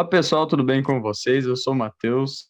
Olá 0.00 0.08
pessoal, 0.08 0.46
tudo 0.46 0.62
bem 0.62 0.80
com 0.80 1.02
vocês? 1.02 1.44
Eu 1.44 1.56
sou 1.56 1.72
o 1.72 1.76
Matheus. 1.76 2.48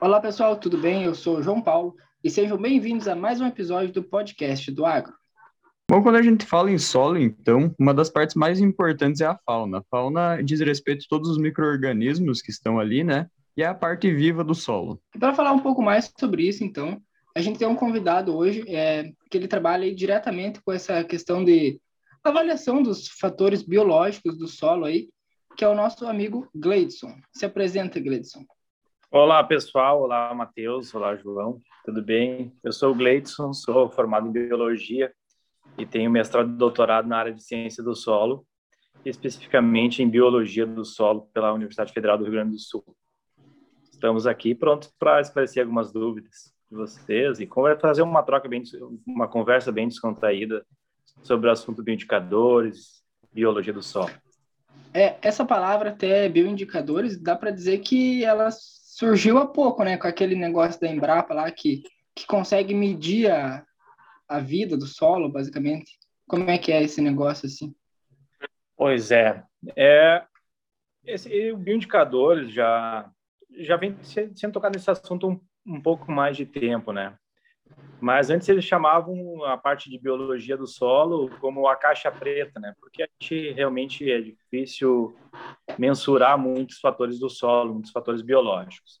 Olá 0.00 0.20
pessoal, 0.20 0.56
tudo 0.56 0.76
bem? 0.76 1.04
Eu 1.04 1.14
sou 1.14 1.38
o 1.38 1.42
João 1.42 1.62
Paulo 1.62 1.94
e 2.22 2.28
sejam 2.28 2.58
bem-vindos 2.58 3.06
a 3.06 3.14
mais 3.14 3.40
um 3.40 3.46
episódio 3.46 3.92
do 3.92 4.02
podcast 4.02 4.72
do 4.72 4.84
Agro. 4.84 5.14
Bom, 5.88 6.02
quando 6.02 6.16
a 6.16 6.22
gente 6.22 6.44
fala 6.44 6.72
em 6.72 6.78
solo, 6.78 7.16
então, 7.16 7.72
uma 7.78 7.94
das 7.94 8.10
partes 8.10 8.34
mais 8.34 8.58
importantes 8.58 9.20
é 9.20 9.26
a 9.26 9.38
fauna. 9.46 9.78
A 9.78 9.84
fauna 9.88 10.42
diz 10.42 10.58
respeito 10.58 11.04
a 11.04 11.08
todos 11.08 11.30
os 11.30 11.38
micro-organismos 11.38 12.42
que 12.42 12.50
estão 12.50 12.80
ali, 12.80 13.04
né? 13.04 13.28
E 13.56 13.62
é 13.62 13.66
a 13.66 13.74
parte 13.74 14.12
viva 14.12 14.42
do 14.42 14.52
solo. 14.52 15.00
E 15.14 15.18
para 15.18 15.32
falar 15.32 15.52
um 15.52 15.60
pouco 15.60 15.80
mais 15.80 16.12
sobre 16.18 16.42
isso, 16.42 16.64
então, 16.64 17.00
a 17.36 17.40
gente 17.40 17.56
tem 17.56 17.68
um 17.68 17.76
convidado 17.76 18.36
hoje 18.36 18.64
é, 18.66 19.12
que 19.30 19.38
ele 19.38 19.46
trabalha 19.46 19.94
diretamente 19.94 20.60
com 20.60 20.72
essa 20.72 21.04
questão 21.04 21.44
de 21.44 21.78
avaliação 22.24 22.82
dos 22.82 23.06
fatores 23.06 23.62
biológicos 23.62 24.36
do 24.36 24.48
solo 24.48 24.86
aí, 24.86 25.08
que 25.56 25.64
é 25.64 25.68
o 25.68 25.74
nosso 25.74 26.06
amigo 26.06 26.48
Gleidson. 26.54 27.14
Se 27.32 27.46
apresenta, 27.46 28.00
Gleidson. 28.00 28.44
Olá, 29.10 29.42
pessoal. 29.44 30.02
Olá, 30.02 30.34
Matheus. 30.34 30.92
Olá, 30.94 31.14
João. 31.14 31.60
Tudo 31.84 32.02
bem? 32.02 32.52
Eu 32.62 32.72
sou 32.72 32.90
o 32.90 32.94
Gleidson, 32.94 33.52
sou 33.52 33.88
formado 33.88 34.26
em 34.26 34.32
Biologia 34.32 35.12
e 35.78 35.86
tenho 35.86 36.10
mestrado 36.10 36.50
e 36.50 36.56
doutorado 36.56 37.06
na 37.06 37.18
área 37.18 37.32
de 37.32 37.42
Ciência 37.42 37.84
do 37.84 37.94
Solo, 37.94 38.44
especificamente 39.04 40.02
em 40.02 40.08
Biologia 40.08 40.66
do 40.66 40.84
Solo 40.84 41.28
pela 41.32 41.52
Universidade 41.52 41.92
Federal 41.92 42.18
do 42.18 42.24
Rio 42.24 42.32
Grande 42.32 42.52
do 42.52 42.58
Sul. 42.58 42.84
Estamos 43.84 44.26
aqui 44.26 44.54
prontos 44.54 44.92
para 44.98 45.20
esclarecer 45.20 45.62
algumas 45.62 45.92
dúvidas 45.92 46.52
de 46.68 46.76
vocês 46.76 47.38
e 47.38 47.48
fazer 47.80 48.02
uma 48.02 48.22
troca 48.24 48.48
bem, 48.48 48.62
uma 49.06 49.28
conversa 49.28 49.70
bem 49.70 49.86
descontraída 49.86 50.66
sobre 51.22 51.48
o 51.48 51.52
assunto 51.52 51.82
bioindicadores, 51.82 53.04
biologia 53.32 53.72
do 53.72 53.82
solo. 53.82 54.10
É, 54.94 55.16
essa 55.22 55.44
palavra 55.44 55.90
até 55.90 56.28
bioindicadores, 56.28 57.20
dá 57.20 57.34
para 57.34 57.50
dizer 57.50 57.78
que 57.78 58.24
ela 58.24 58.48
surgiu 58.52 59.38
há 59.38 59.46
pouco, 59.46 59.82
né, 59.82 59.96
com 59.96 60.06
aquele 60.06 60.36
negócio 60.36 60.80
da 60.80 60.86
Embrapa 60.86 61.34
lá 61.34 61.50
que, 61.50 61.82
que 62.14 62.24
consegue 62.26 62.72
medir 62.72 63.28
a, 63.28 63.66
a 64.28 64.38
vida 64.38 64.76
do 64.76 64.86
solo, 64.86 65.28
basicamente. 65.28 65.98
Como 66.28 66.48
é 66.48 66.56
que 66.58 66.70
é 66.70 66.80
esse 66.80 67.00
negócio 67.02 67.46
assim? 67.46 67.74
Pois 68.76 69.10
é, 69.10 69.42
é 69.76 70.24
esse 71.04 71.50
o 71.52 71.56
bioindicadores 71.56 72.52
já 72.52 73.10
já 73.56 73.76
vem 73.76 73.96
sendo 74.02 74.52
tocado 74.52 74.76
nesse 74.76 74.90
assunto 74.90 75.28
um, 75.28 75.40
um 75.66 75.80
pouco 75.80 76.10
mais 76.10 76.36
de 76.36 76.44
tempo, 76.44 76.92
né? 76.92 77.16
Mas 78.04 78.28
antes 78.28 78.46
eles 78.50 78.66
chamavam 78.66 79.42
a 79.46 79.56
parte 79.56 79.88
de 79.88 79.98
biologia 79.98 80.58
do 80.58 80.66
solo 80.66 81.30
como 81.40 81.66
a 81.66 81.74
caixa 81.74 82.12
preta, 82.12 82.60
né? 82.60 82.74
Porque 82.78 83.02
a 83.02 83.08
gente 83.18 83.52
realmente 83.52 84.12
é 84.12 84.20
difícil 84.20 85.16
mensurar 85.78 86.36
muitos 86.36 86.80
fatores 86.80 87.18
do 87.18 87.30
solo, 87.30 87.72
muitos 87.72 87.90
fatores 87.90 88.20
biológicos. 88.20 89.00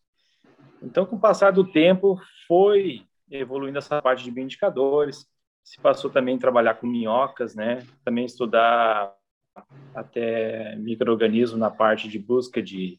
Então, 0.82 1.04
com 1.04 1.16
o 1.16 1.20
passar 1.20 1.50
do 1.50 1.70
tempo, 1.70 2.18
foi 2.48 3.02
evoluindo 3.30 3.76
essa 3.76 4.00
parte 4.00 4.24
de 4.24 4.30
bioindicadores. 4.30 5.26
Se 5.62 5.78
passou 5.78 6.10
também 6.10 6.36
a 6.36 6.40
trabalhar 6.40 6.76
com 6.76 6.86
minhocas, 6.86 7.54
né? 7.54 7.86
Também 8.06 8.24
estudar 8.24 9.14
até 9.94 10.76
microorganismos 10.76 11.60
na 11.60 11.70
parte 11.70 12.08
de 12.08 12.18
busca 12.18 12.62
de 12.62 12.98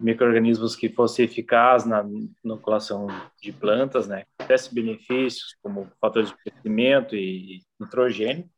micro-organismos 0.00 0.74
que 0.74 0.88
fossem 0.88 1.24
eficazes 1.24 1.86
na 1.86 2.04
inoculação 2.44 3.06
de 3.40 3.52
plantas, 3.52 4.08
né, 4.08 4.24
tivesse 4.40 4.74
benefícios 4.74 5.56
como 5.62 5.88
fatores 6.00 6.30
de 6.30 6.36
crescimento 6.36 7.14
e 7.14 7.62
nitrogênio. 7.78 8.48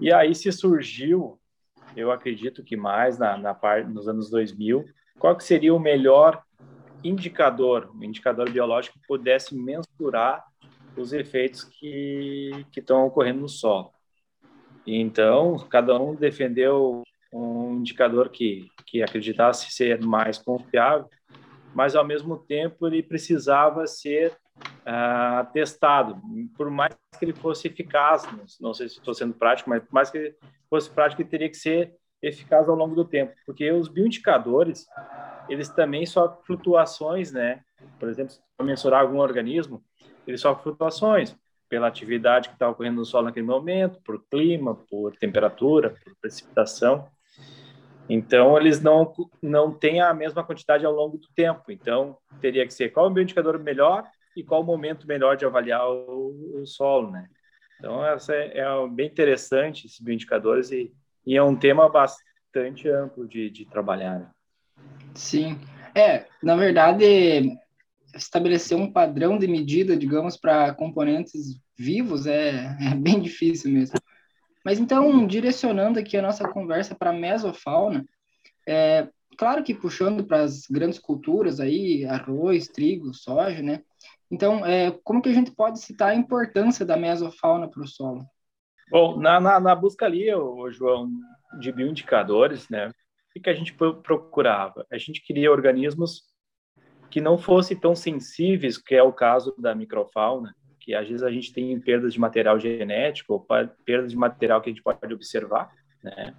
E 0.00 0.12
aí 0.12 0.34
se 0.34 0.50
surgiu, 0.52 1.38
eu 1.96 2.10
acredito 2.10 2.62
que 2.62 2.76
mais 2.76 3.18
na, 3.18 3.36
na 3.36 3.54
parte 3.54 3.88
nos 3.88 4.08
anos 4.08 4.30
2000, 4.30 4.84
qual 5.18 5.36
que 5.36 5.44
seria 5.44 5.74
o 5.74 5.80
melhor 5.80 6.42
indicador, 7.02 7.90
um 7.94 8.02
indicador 8.02 8.50
biológico 8.50 8.98
que 8.98 9.06
pudesse 9.06 9.54
mensurar 9.54 10.44
os 10.96 11.12
efeitos 11.12 11.64
que, 11.64 12.66
que 12.72 12.80
estão 12.80 13.06
ocorrendo 13.06 13.40
no 13.40 13.48
solo. 13.48 13.90
Então, 14.86 15.58
cada 15.68 15.98
um 16.00 16.14
defendeu 16.14 17.02
um 17.32 17.76
indicador 17.76 18.30
que, 18.30 18.68
que 18.86 19.02
acreditasse 19.02 19.70
ser 19.70 20.00
mais 20.02 20.38
confiável, 20.38 21.08
mas 21.74 21.94
ao 21.94 22.04
mesmo 22.04 22.38
tempo 22.38 22.86
ele 22.86 23.02
precisava 23.02 23.86
ser 23.86 24.32
uh, 24.58 25.52
testado, 25.52 26.20
por 26.56 26.70
mais 26.70 26.94
que 27.18 27.24
ele 27.24 27.34
fosse 27.34 27.68
eficaz, 27.68 28.26
não 28.60 28.72
sei 28.72 28.88
se 28.88 28.98
estou 28.98 29.12
sendo 29.12 29.34
prático, 29.34 29.68
mas 29.68 29.82
por 29.82 29.92
mais 29.92 30.10
que 30.10 30.18
ele 30.18 30.36
fosse 30.70 30.88
prático, 30.88 31.22
ele 31.22 31.28
teria 31.28 31.48
que 31.48 31.56
ser 31.56 31.94
eficaz 32.22 32.68
ao 32.68 32.74
longo 32.74 32.94
do 32.94 33.04
tempo, 33.04 33.34
porque 33.44 33.70
os 33.70 33.88
bioindicadores, 33.88 34.86
eles 35.48 35.68
também 35.68 36.06
sofrem 36.06 36.42
flutuações, 36.44 37.32
né? 37.32 37.60
Por 37.98 38.08
exemplo, 38.08 38.32
se 38.32 38.40
mensurar 38.62 39.02
algum 39.02 39.18
organismo, 39.18 39.84
ele 40.26 40.38
sofre 40.38 40.62
flutuações 40.62 41.36
pela 41.68 41.88
atividade 41.88 42.48
que 42.48 42.54
está 42.54 42.68
ocorrendo 42.68 42.96
no 42.96 43.04
solo 43.04 43.26
naquele 43.26 43.46
momento, 43.46 44.00
por 44.02 44.24
clima, 44.30 44.74
por 44.74 45.14
temperatura, 45.16 45.90
por 45.90 46.16
precipitação. 46.20 47.08
Então, 48.08 48.56
eles 48.56 48.80
não, 48.80 49.12
não 49.42 49.72
têm 49.72 50.00
a 50.00 50.14
mesma 50.14 50.44
quantidade 50.44 50.86
ao 50.86 50.92
longo 50.92 51.18
do 51.18 51.28
tempo. 51.34 51.70
Então, 51.70 52.16
teria 52.40 52.66
que 52.66 52.72
ser 52.72 52.90
qual 52.90 53.12
o 53.12 53.20
indicador 53.20 53.58
melhor 53.58 54.04
e 54.36 54.44
qual 54.44 54.60
o 54.60 54.64
momento 54.64 55.06
melhor 55.06 55.36
de 55.36 55.44
avaliar 55.44 55.88
o, 55.88 56.60
o 56.60 56.66
solo, 56.66 57.10
né? 57.10 57.28
Então, 57.78 58.04
essa 58.06 58.34
é, 58.34 58.58
é, 58.58 58.88
bem 58.88 59.06
interessante, 59.06 59.86
esses 59.86 60.00
bioindicadores, 60.00 60.70
e, 60.70 60.92
e 61.26 61.36
é 61.36 61.42
um 61.42 61.56
tema 61.56 61.88
bastante 61.88 62.88
amplo 62.88 63.26
de, 63.26 63.50
de 63.50 63.66
trabalhar. 63.66 64.18
Né? 64.18 64.30
Sim. 65.14 65.58
É, 65.94 66.26
na 66.42 66.56
verdade, 66.56 67.58
estabelecer 68.14 68.76
um 68.76 68.90
padrão 68.90 69.38
de 69.38 69.46
medida, 69.46 69.96
digamos, 69.96 70.36
para 70.36 70.74
componentes 70.74 71.60
vivos 71.78 72.26
é, 72.26 72.76
é 72.80 72.94
bem 72.94 73.20
difícil 73.20 73.70
mesmo. 73.70 73.98
Mas 74.66 74.80
então, 74.80 75.24
direcionando 75.28 75.96
aqui 75.96 76.16
a 76.16 76.22
nossa 76.22 76.48
conversa 76.48 76.92
para 76.92 77.10
a 77.10 77.12
mesofauna, 77.12 78.04
é, 78.66 79.08
claro 79.38 79.62
que 79.62 79.72
puxando 79.72 80.26
para 80.26 80.40
as 80.40 80.66
grandes 80.68 80.98
culturas 80.98 81.60
aí, 81.60 82.04
arroz, 82.04 82.66
trigo, 82.66 83.14
soja, 83.14 83.62
né? 83.62 83.84
Então, 84.28 84.66
é, 84.66 84.90
como 85.04 85.22
que 85.22 85.28
a 85.28 85.32
gente 85.32 85.52
pode 85.52 85.78
citar 85.78 86.08
a 86.08 86.14
importância 86.16 86.84
da 86.84 86.96
mesofauna 86.96 87.70
para 87.70 87.80
o 87.80 87.86
solo? 87.86 88.26
Bom, 88.90 89.20
na, 89.20 89.38
na, 89.38 89.60
na, 89.60 89.72
busca 89.72 90.04
ali, 90.04 90.34
o 90.34 90.68
João, 90.72 91.12
de 91.60 91.70
bioindicadores, 91.70 92.68
né? 92.68 92.88
O 93.36 93.40
que 93.40 93.48
a 93.48 93.54
gente 93.54 93.72
procurava? 93.72 94.84
A 94.90 94.98
gente 94.98 95.22
queria 95.24 95.52
organismos 95.52 96.24
que 97.08 97.20
não 97.20 97.38
fossem 97.38 97.78
tão 97.78 97.94
sensíveis, 97.94 98.76
que 98.78 98.96
é 98.96 99.02
o 99.04 99.12
caso 99.12 99.54
da 99.56 99.76
microfauna, 99.76 100.56
que 100.86 100.94
às 100.94 101.08
vezes 101.08 101.24
a 101.24 101.30
gente 101.32 101.52
tem 101.52 101.78
perdas 101.80 102.12
de 102.12 102.20
material 102.20 102.60
genético, 102.60 103.44
perdas 103.84 104.12
de 104.12 104.16
material 104.16 104.62
que 104.62 104.70
a 104.70 104.72
gente 104.72 104.82
pode 104.82 105.12
observar, 105.12 105.68
né? 106.00 106.32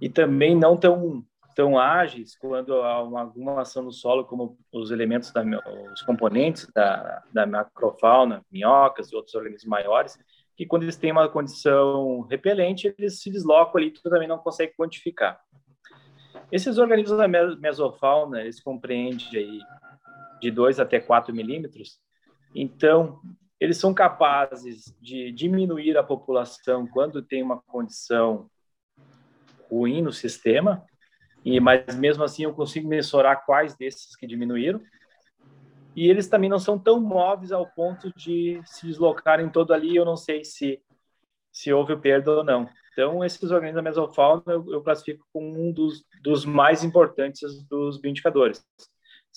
E 0.00 0.08
também 0.08 0.56
não 0.56 0.78
tão 0.78 1.22
tão 1.54 1.76
ágeis 1.76 2.38
quando 2.38 2.72
há 2.82 3.02
uma, 3.02 3.22
alguma 3.22 3.60
ação 3.62 3.82
no 3.82 3.90
solo, 3.90 4.24
como 4.24 4.56
os 4.72 4.92
elementos, 4.92 5.32
da, 5.32 5.42
os 5.92 6.02
componentes 6.02 6.68
da, 6.72 7.20
da 7.32 7.46
macrofauna, 7.46 8.44
minhocas 8.48 9.10
e 9.10 9.16
outros 9.16 9.34
organismos 9.34 9.68
maiores, 9.68 10.16
que 10.56 10.64
quando 10.64 10.84
eles 10.84 10.96
têm 10.96 11.10
uma 11.10 11.28
condição 11.28 12.20
repelente, 12.30 12.94
eles 12.96 13.20
se 13.20 13.28
deslocam 13.28 13.76
ali, 13.76 13.90
tu 13.90 14.00
também 14.02 14.28
não 14.28 14.38
consegue 14.38 14.72
quantificar. 14.76 15.40
Esses 16.52 16.78
organismos 16.78 17.18
da 17.18 17.26
mesofauna, 17.26 18.40
eles 18.40 18.60
compreendem 18.60 19.26
aí 19.34 19.58
de 20.40 20.52
2 20.52 20.78
até 20.78 21.00
4 21.00 21.34
milímetros, 21.34 21.98
então, 22.60 23.20
eles 23.60 23.76
são 23.76 23.94
capazes 23.94 24.92
de 25.00 25.30
diminuir 25.30 25.96
a 25.96 26.02
população 26.02 26.86
quando 26.86 27.22
tem 27.22 27.42
uma 27.42 27.62
condição 27.62 28.50
ruim 29.70 30.02
no 30.02 30.12
sistema, 30.12 30.84
e 31.44 31.60
mas 31.60 31.94
mesmo 31.96 32.24
assim 32.24 32.44
eu 32.44 32.52
consigo 32.52 32.88
mensurar 32.88 33.44
quais 33.44 33.76
desses 33.76 34.16
que 34.16 34.26
diminuíram. 34.26 34.80
E 35.94 36.08
eles 36.08 36.28
também 36.28 36.50
não 36.50 36.58
são 36.58 36.78
tão 36.78 37.00
móveis 37.00 37.52
ao 37.52 37.66
ponto 37.66 38.12
de 38.16 38.60
se 38.64 38.86
deslocarem 38.86 39.48
todo 39.48 39.72
ali, 39.72 39.94
eu 39.94 40.04
não 40.04 40.16
sei 40.16 40.44
se 40.44 40.80
se 41.52 41.72
houve 41.72 41.96
perda 41.96 42.30
ou 42.30 42.44
não. 42.44 42.68
Então, 42.92 43.24
esses 43.24 43.50
organismos 43.50 43.76
da 43.76 43.90
mesofauna 43.90 44.42
eu, 44.46 44.72
eu 44.72 44.82
classifico 44.82 45.26
como 45.32 45.60
um 45.60 45.72
dos, 45.72 46.04
dos 46.22 46.44
mais 46.44 46.84
importantes 46.84 47.64
dos 47.68 47.98
bioindicadores. 47.98 48.64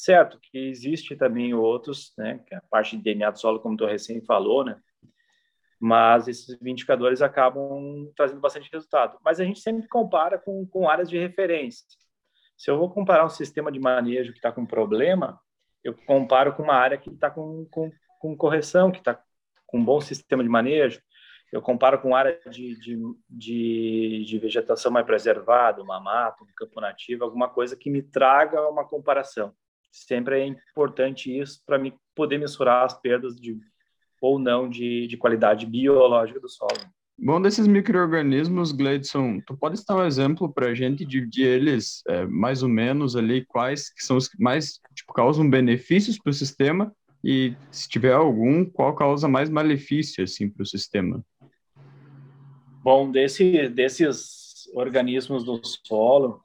Certo 0.01 0.39
que 0.41 0.57
existe 0.57 1.15
também 1.15 1.53
outros, 1.53 2.11
né, 2.17 2.39
que 2.47 2.55
é 2.55 2.57
a 2.57 2.63
parte 2.71 2.97
de 2.97 3.03
DNA 3.03 3.29
do 3.29 3.39
solo, 3.39 3.59
como 3.59 3.77
tu 3.77 3.85
recém 3.85 4.19
falou, 4.25 4.65
né, 4.65 4.81
mas 5.79 6.27
esses 6.27 6.59
indicadores 6.59 7.21
acabam 7.21 8.11
trazendo 8.15 8.41
bastante 8.41 8.67
resultado. 8.73 9.19
Mas 9.23 9.39
a 9.39 9.43
gente 9.43 9.59
sempre 9.59 9.87
compara 9.87 10.39
com, 10.39 10.65
com 10.65 10.89
áreas 10.89 11.07
de 11.07 11.19
referência. 11.19 11.85
Se 12.57 12.71
eu 12.71 12.79
vou 12.79 12.89
comparar 12.89 13.23
um 13.23 13.29
sistema 13.29 13.71
de 13.71 13.79
manejo 13.79 14.31
que 14.31 14.39
está 14.39 14.51
com 14.51 14.65
problema, 14.65 15.39
eu 15.83 15.93
comparo 15.93 16.55
com 16.55 16.63
uma 16.63 16.73
área 16.73 16.97
que 16.97 17.11
está 17.11 17.29
com, 17.29 17.67
com, 17.69 17.91
com 18.19 18.35
correção, 18.35 18.91
que 18.91 18.97
está 18.97 19.21
com 19.67 19.77
um 19.77 19.85
bom 19.85 20.01
sistema 20.01 20.41
de 20.41 20.49
manejo. 20.49 20.99
eu 21.51 21.61
comparo 21.61 22.01
com 22.01 22.15
área 22.15 22.39
de, 22.49 22.75
de, 22.79 22.97
de, 23.29 24.25
de, 24.25 24.39
vegetação 24.39 24.91
mais 24.91 25.05
preservada, 25.05 25.83
uma 25.83 25.99
mata, 25.99 26.43
um 26.43 26.47
campo 26.55 26.81
nativo, 26.81 27.23
alguma 27.23 27.47
coisa 27.47 27.75
que 27.75 27.91
me 27.91 28.01
traga 28.01 28.67
uma 28.67 28.83
comparação. 28.83 29.53
Sempre 29.91 30.39
é 30.39 30.45
importante 30.45 31.37
isso 31.37 31.61
para 31.65 31.77
me 31.77 31.93
poder 32.15 32.37
mensurar 32.37 32.85
as 32.85 32.99
perdas 32.99 33.35
de 33.35 33.59
ou 34.21 34.37
não 34.37 34.69
de, 34.69 35.07
de 35.07 35.17
qualidade 35.17 35.65
biológica 35.65 36.39
do 36.39 36.47
solo. 36.47 36.77
Bom, 37.17 37.41
desses 37.41 37.67
micro-organismos, 37.67 38.71
Gleidson, 38.71 39.41
tu 39.41 39.55
pode 39.55 39.75
estar 39.75 39.95
um 39.95 40.05
exemplo 40.05 40.51
para 40.51 40.67
a 40.67 40.73
gente 40.73 41.05
dividir 41.05 41.45
eles 41.45 42.01
é, 42.07 42.25
mais 42.25 42.63
ou 42.63 42.69
menos 42.69 43.15
ali, 43.15 43.45
quais 43.45 43.91
que 43.91 44.03
são 44.03 44.17
os 44.17 44.27
que 44.27 44.41
mais 44.41 44.79
tipo, 44.95 45.13
causam 45.13 45.47
benefícios 45.49 46.17
para 46.17 46.29
o 46.29 46.33
sistema 46.33 46.91
e, 47.23 47.55
se 47.71 47.87
tiver 47.87 48.13
algum, 48.13 48.65
qual 48.65 48.95
causa 48.95 49.27
mais 49.27 49.49
malefício 49.49 50.23
assim, 50.23 50.49
para 50.49 50.63
o 50.63 50.65
sistema? 50.65 51.23
Bom, 52.83 53.11
desse, 53.11 53.69
desses 53.69 54.67
organismos 54.73 55.43
do 55.43 55.61
solo, 55.63 56.41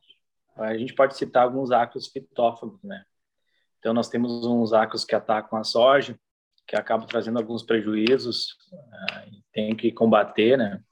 a 0.56 0.76
gente 0.76 0.94
pode 0.94 1.16
citar 1.16 1.44
alguns 1.44 1.70
ácaros 1.70 2.08
fitófagos, 2.08 2.82
né? 2.82 3.02
Então, 3.86 3.94
nós 3.94 4.08
temos 4.08 4.44
uns 4.44 4.72
ácaros 4.72 5.04
que 5.04 5.14
atacam 5.14 5.56
a 5.56 5.62
soja, 5.62 6.18
que 6.66 6.74
acabam 6.74 7.06
trazendo 7.06 7.38
alguns 7.38 7.62
prejuízos, 7.62 8.56
uh, 8.72 9.42
tem 9.52 9.76
que 9.76 9.92
combater, 9.92 10.58
né? 10.58 10.82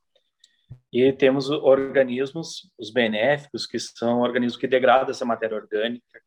E 0.93 1.12
temos 1.12 1.50
organismos, 1.50 2.70
os 2.79 2.93
benéficos, 2.93 3.67
que 3.67 3.81
são 3.81 4.20
organismos 4.20 4.56
que 4.56 4.69
degradam 4.69 5.11
essa 5.11 5.25
matéria 5.25 5.56
orgânica, 5.56 6.23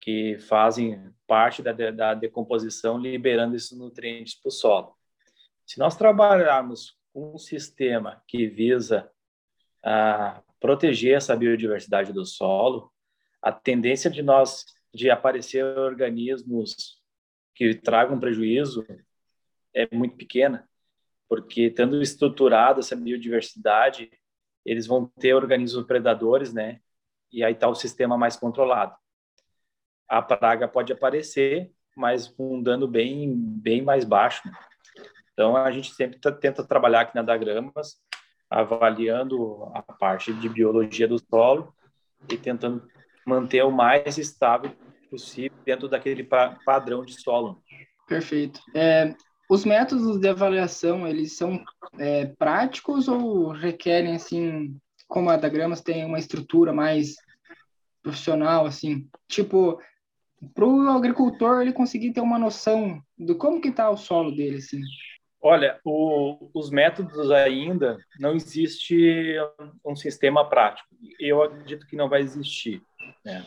que 0.00 0.38
fazem 0.38 1.12
parte 1.26 1.64
da, 1.64 1.72
da 1.72 2.14
decomposição, 2.14 2.96
liberando 2.96 3.56
esses 3.56 3.76
nutrientes 3.76 4.40
para 4.40 4.50
o 4.50 4.52
solo. 4.52 4.94
Se 5.66 5.80
nós 5.80 5.96
trabalharmos 5.96 6.96
um 7.12 7.36
sistema 7.36 8.22
que 8.28 8.46
visa 8.46 9.10
a 9.82 10.40
proteger 10.60 11.16
essa 11.16 11.34
biodiversidade 11.34 12.12
do 12.12 12.24
solo, 12.24 12.92
a 13.42 13.50
tendência 13.50 14.08
de 14.08 14.22
nós 14.22 14.64
de 14.94 15.10
aparecer 15.10 15.64
organismos 15.64 17.00
que 17.54 17.74
tragam 17.74 18.18
prejuízo 18.18 18.86
é 19.74 19.88
muito 19.94 20.16
pequena, 20.16 20.68
porque 21.28 21.70
tendo 21.70 22.02
estruturado 22.02 22.80
essa 22.80 22.94
biodiversidade, 22.94 24.10
eles 24.64 24.86
vão 24.86 25.06
ter 25.18 25.34
organismos 25.34 25.86
predadores, 25.86 26.52
né? 26.52 26.80
E 27.32 27.42
aí 27.42 27.54
está 27.54 27.68
o 27.68 27.74
sistema 27.74 28.18
mais 28.18 28.36
controlado. 28.36 28.94
A 30.08 30.20
praga 30.20 30.68
pode 30.68 30.92
aparecer, 30.92 31.72
mas 31.96 32.28
com 32.28 32.56
um 32.56 32.62
dano 32.62 32.86
bem, 32.86 33.34
bem 33.34 33.80
mais 33.80 34.04
baixo. 34.04 34.46
Né? 34.46 34.52
Então, 35.32 35.56
a 35.56 35.70
gente 35.70 35.94
sempre 35.94 36.18
tenta 36.38 36.62
trabalhar 36.62 37.00
aqui 37.00 37.14
na 37.14 37.22
Dagramas, 37.22 37.96
avaliando 38.50 39.64
a 39.74 39.82
parte 39.82 40.32
de 40.34 40.48
biologia 40.48 41.08
do 41.08 41.18
solo 41.18 41.74
e 42.28 42.36
tentando 42.36 42.86
manter 43.26 43.62
o 43.64 43.70
mais 43.70 44.18
estável 44.18 44.72
possível 45.10 45.56
dentro 45.64 45.88
daquele 45.88 46.26
padrão 46.64 47.04
de 47.04 47.20
solo. 47.20 47.62
Perfeito. 48.08 48.60
É, 48.74 49.14
os 49.48 49.64
métodos 49.64 50.18
de 50.18 50.28
avaliação, 50.28 51.06
eles 51.06 51.36
são 51.36 51.62
é, 51.98 52.26
práticos 52.38 53.08
ou 53.08 53.50
requerem, 53.50 54.14
assim, 54.14 54.76
como 55.06 55.28
a 55.28 55.36
Dagramas 55.36 55.82
tem 55.82 56.04
uma 56.04 56.18
estrutura 56.18 56.72
mais 56.72 57.16
profissional, 58.02 58.64
assim? 58.64 59.06
Tipo, 59.28 59.78
para 60.54 60.64
o 60.64 60.88
agricultor 60.88 61.60
ele 61.60 61.72
conseguir 61.72 62.12
ter 62.12 62.20
uma 62.20 62.38
noção 62.38 63.00
do 63.18 63.36
como 63.36 63.60
que 63.60 63.68
está 63.68 63.90
o 63.90 63.96
solo 63.96 64.34
dele, 64.34 64.56
assim? 64.56 64.80
Olha, 65.44 65.80
o, 65.84 66.50
os 66.54 66.70
métodos 66.70 67.30
ainda 67.30 67.98
não 68.18 68.34
existe 68.34 69.36
um 69.84 69.96
sistema 69.96 70.48
prático. 70.48 70.88
Eu 71.18 71.42
acredito 71.42 71.86
que 71.86 71.96
não 71.96 72.08
vai 72.08 72.20
existir. 72.20 72.80
Né? 73.24 73.46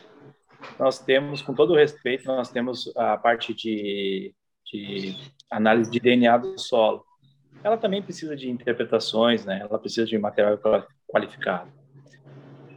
Nós 0.80 1.00
temos, 1.00 1.42
com 1.42 1.54
todo 1.54 1.76
respeito, 1.76 2.26
nós 2.26 2.50
temos 2.50 2.92
a 2.96 3.18
parte 3.18 3.54
de, 3.54 4.34
de 4.66 5.16
análise 5.50 5.92
de 5.92 6.00
DNA 6.00 6.38
do 6.38 6.60
solo. 6.60 7.04
Ela 7.64 7.78
também 7.78 8.02
precisa 8.02 8.36
de 8.36 8.50
interpretações, 8.50 9.46
né? 9.46 9.60
Ela 9.62 9.80
precisa 9.80 10.06
de 10.06 10.18
material 10.18 10.60
qualificado. 11.08 11.72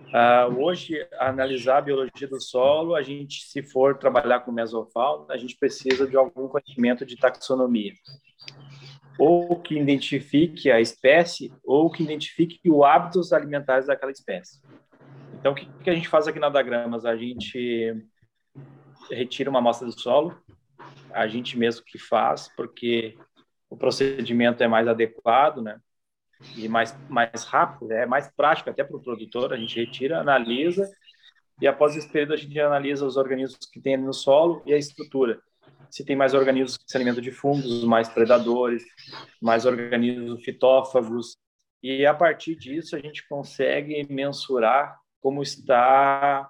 Uh, 0.08 0.62
hoje, 0.62 1.06
analisar 1.18 1.78
a 1.78 1.82
biologia 1.82 2.26
do 2.28 2.40
solo, 2.40 2.94
a 2.94 3.02
gente, 3.02 3.44
se 3.44 3.62
for 3.62 3.98
trabalhar 3.98 4.40
com 4.40 4.50
mesofauna, 4.50 5.34
a 5.34 5.36
gente 5.36 5.56
precisa 5.58 6.06
de 6.06 6.16
algum 6.16 6.48
conhecimento 6.48 7.04
de 7.04 7.16
taxonomia 7.16 7.92
ou 9.18 9.60
que 9.60 9.76
identifique 9.76 10.70
a 10.70 10.80
espécie 10.80 11.52
ou 11.64 11.90
que 11.90 12.04
identifique 12.04 12.60
os 12.70 12.82
hábitos 12.84 13.32
alimentares 13.32 13.88
daquela 13.88 14.12
espécie. 14.12 14.60
Então, 15.38 15.52
o 15.52 15.54
que, 15.54 15.66
que 15.82 15.90
a 15.90 15.94
gente 15.94 16.08
faz 16.08 16.26
aqui 16.26 16.38
na 16.38 16.48
Dagramas? 16.48 17.04
A 17.04 17.16
gente 17.16 17.94
retira 19.10 19.48
uma 19.48 19.60
amostra 19.60 19.86
do 19.86 19.98
solo, 19.98 20.36
a 21.12 21.26
gente 21.26 21.58
mesmo 21.58 21.84
que 21.84 21.98
faz, 21.98 22.48
porque 22.56 23.16
o 23.70 23.76
procedimento 23.76 24.62
é 24.62 24.68
mais 24.68 24.88
adequado, 24.88 25.62
né? 25.62 25.80
E 26.56 26.68
mais, 26.68 26.96
mais 27.08 27.44
rápido, 27.44 27.92
é 27.92 28.06
mais 28.06 28.30
prático 28.30 28.70
até 28.70 28.84
para 28.84 28.96
o 28.96 29.02
produtor. 29.02 29.52
A 29.52 29.56
gente 29.56 29.78
retira, 29.78 30.20
analisa, 30.20 30.88
e 31.60 31.66
após 31.66 31.96
esse 31.96 32.08
período 32.08 32.34
a 32.34 32.36
gente 32.36 32.58
analisa 32.60 33.04
os 33.04 33.16
organismos 33.16 33.66
que 33.72 33.80
tem 33.80 33.96
no 33.96 34.12
solo 34.12 34.62
e 34.64 34.72
a 34.72 34.78
estrutura 34.78 35.40
se 35.90 36.04
tem 36.04 36.16
mais 36.16 36.34
organismos 36.34 36.76
que 36.76 36.84
se 36.86 36.96
alimentam 36.96 37.22
de 37.22 37.30
fungos, 37.30 37.84
mais 37.84 38.08
predadores, 38.08 38.84
mais 39.40 39.64
organismos 39.64 40.44
fitófagos, 40.44 41.36
e 41.82 42.04
a 42.04 42.14
partir 42.14 42.56
disso 42.56 42.96
a 42.96 42.98
gente 42.98 43.26
consegue 43.28 44.06
mensurar 44.10 44.98
como 45.28 45.42
está 45.42 46.48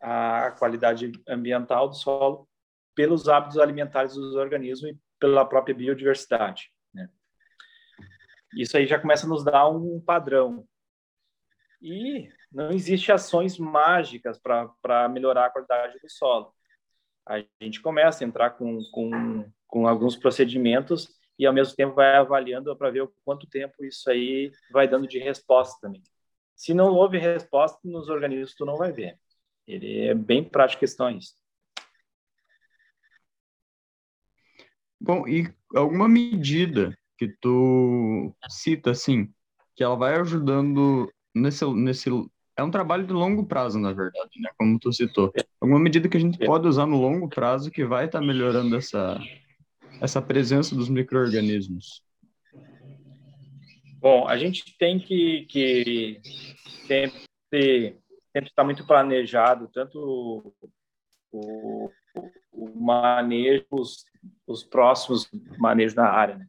a 0.00 0.52
qualidade 0.52 1.10
ambiental 1.28 1.88
do 1.88 1.96
solo 1.96 2.48
pelos 2.94 3.28
hábitos 3.28 3.58
alimentares 3.58 4.14
dos 4.14 4.36
organismos 4.36 4.92
e 4.92 4.98
pela 5.18 5.44
própria 5.44 5.74
biodiversidade. 5.74 6.70
Né? 6.92 7.08
Isso 8.56 8.76
aí 8.76 8.86
já 8.86 9.00
começa 9.00 9.26
a 9.26 9.28
nos 9.28 9.42
dar 9.42 9.68
um 9.68 10.00
padrão. 10.00 10.64
E 11.82 12.28
não 12.52 12.70
existe 12.70 13.10
ações 13.10 13.58
mágicas 13.58 14.38
para 14.40 15.08
melhorar 15.08 15.46
a 15.46 15.50
qualidade 15.50 15.98
do 15.98 16.08
solo 16.08 16.54
a 17.26 17.42
gente 17.60 17.80
começa 17.80 18.22
a 18.22 18.26
entrar 18.26 18.50
com, 18.50 18.78
com, 18.92 19.50
com 19.66 19.88
alguns 19.88 20.14
procedimentos 20.16 21.08
e, 21.38 21.46
ao 21.46 21.54
mesmo 21.54 21.74
tempo, 21.74 21.94
vai 21.94 22.16
avaliando 22.16 22.76
para 22.76 22.90
ver 22.90 23.02
o 23.02 23.12
quanto 23.24 23.48
tempo 23.48 23.84
isso 23.84 24.10
aí 24.10 24.52
vai 24.70 24.86
dando 24.86 25.08
de 25.08 25.18
resposta 25.18 25.78
também. 25.80 26.02
Se 26.56 26.72
não 26.72 26.92
houve 26.92 27.18
resposta 27.18 27.78
nos 27.84 28.08
organismos, 28.08 28.54
tu 28.54 28.64
não 28.64 28.76
vai 28.76 28.92
ver. 28.92 29.18
Ele 29.66 30.06
é 30.06 30.14
bem 30.14 30.44
prático 30.44 30.80
questões. 30.80 31.36
Bom, 35.00 35.26
e 35.28 35.52
alguma 35.74 36.08
medida 36.08 36.96
que 37.18 37.28
tu 37.28 38.34
cita, 38.48 38.90
assim, 38.92 39.32
que 39.74 39.82
ela 39.82 39.96
vai 39.96 40.18
ajudando 40.18 41.12
nesse, 41.34 41.64
nesse 41.74 42.10
é 42.56 42.62
um 42.62 42.70
trabalho 42.70 43.06
de 43.06 43.12
longo 43.12 43.44
prazo, 43.44 43.78
na 43.78 43.92
verdade, 43.92 44.40
né? 44.40 44.50
Como 44.56 44.78
tu 44.78 44.92
citou. 44.92 45.32
Alguma 45.60 45.80
medida 45.80 46.08
que 46.08 46.16
a 46.16 46.20
gente 46.20 46.38
pode 46.38 46.68
usar 46.68 46.86
no 46.86 47.00
longo 47.00 47.28
prazo 47.28 47.70
que 47.70 47.84
vai 47.84 48.06
estar 48.06 48.20
tá 48.20 48.24
melhorando 48.24 48.76
essa, 48.76 49.20
essa 50.00 50.22
presença 50.22 50.74
dos 50.74 50.88
micro-organismos? 50.88 52.02
Bom, 54.04 54.28
a 54.28 54.36
gente 54.36 54.76
tem 54.76 54.98
que, 54.98 55.46
que 55.46 56.20
sempre, 56.86 57.98
sempre 58.30 58.50
estar 58.50 58.62
muito 58.62 58.86
planejado, 58.86 59.66
tanto 59.72 60.54
o, 61.32 61.90
o 62.52 62.68
manejo, 62.76 63.64
os, 63.70 64.04
os 64.46 64.62
próximos 64.62 65.26
manejos 65.56 65.94
na 65.94 66.06
área. 66.06 66.36
Né? 66.36 66.46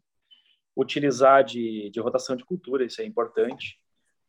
Utilizar 0.76 1.46
de, 1.46 1.90
de 1.92 2.00
rotação 2.02 2.36
de 2.36 2.44
cultura, 2.44 2.84
isso 2.84 3.02
é 3.02 3.06
importante 3.06 3.80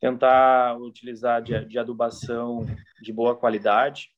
tentar 0.01 0.79
utilizar 0.79 1.43
de, 1.43 1.65
de 1.65 1.81
adubação 1.81 2.65
de 3.03 3.13
boa 3.13 3.35
qualidade. 3.35 4.13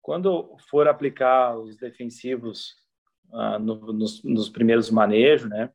Quando 0.00 0.56
for 0.70 0.86
aplicar 0.86 1.58
os 1.58 1.76
defensivos 1.76 2.76
uh, 3.30 3.58
no, 3.58 3.92
nos, 3.92 4.22
nos, 4.22 4.48
primeiros 4.48 4.92
manejos, 4.92 5.50
né, 5.50 5.72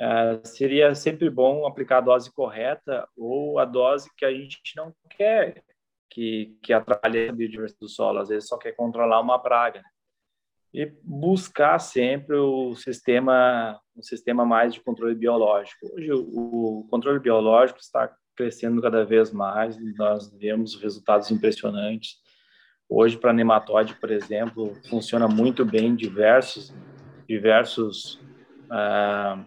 uh, 0.00 0.46
seria 0.46 0.94
sempre 0.94 1.28
bom 1.30 1.66
aplicar 1.66 1.98
a 1.98 2.02
dose 2.02 2.32
correta 2.32 3.08
ou 3.16 3.58
a 3.58 3.64
dose 3.64 4.10
que 4.16 4.24
a 4.24 4.32
gente 4.32 4.60
não 4.76 4.94
quer 5.10 5.62
que, 6.10 6.56
que 6.62 6.72
atrapalhe 6.72 7.28
a 7.28 7.32
biodiversidade 7.32 7.80
do 7.80 7.88
solo, 7.88 8.18
às 8.18 8.28
vezes 8.28 8.48
só 8.48 8.58
quer 8.58 8.72
controlar 8.72 9.20
uma 9.20 9.38
praga. 9.38 9.80
Né? 9.80 9.88
e 10.72 10.86
buscar 11.02 11.78
sempre 11.78 12.36
o 12.36 12.74
sistema 12.76 13.78
um 13.96 14.02
sistema 14.02 14.46
mais 14.46 14.72
de 14.72 14.80
controle 14.80 15.14
biológico. 15.14 15.86
Hoje 15.92 16.12
o, 16.12 16.86
controle 16.88 17.18
biológico 17.18 17.80
está 17.80 18.10
crescendo 18.36 18.80
cada 18.80 19.04
vez 19.04 19.32
mais, 19.32 19.76
nós 19.96 20.32
vemos 20.38 20.80
resultados 20.80 21.30
impressionantes. 21.30 22.16
Hoje 22.88 23.18
para 23.18 23.32
nematóide, 23.32 23.94
por 23.96 24.10
exemplo, 24.10 24.74
funciona 24.88 25.28
muito 25.28 25.64
bem 25.64 25.94
diversos 25.94 26.72
diversos 27.28 28.18
ah, 28.70 29.44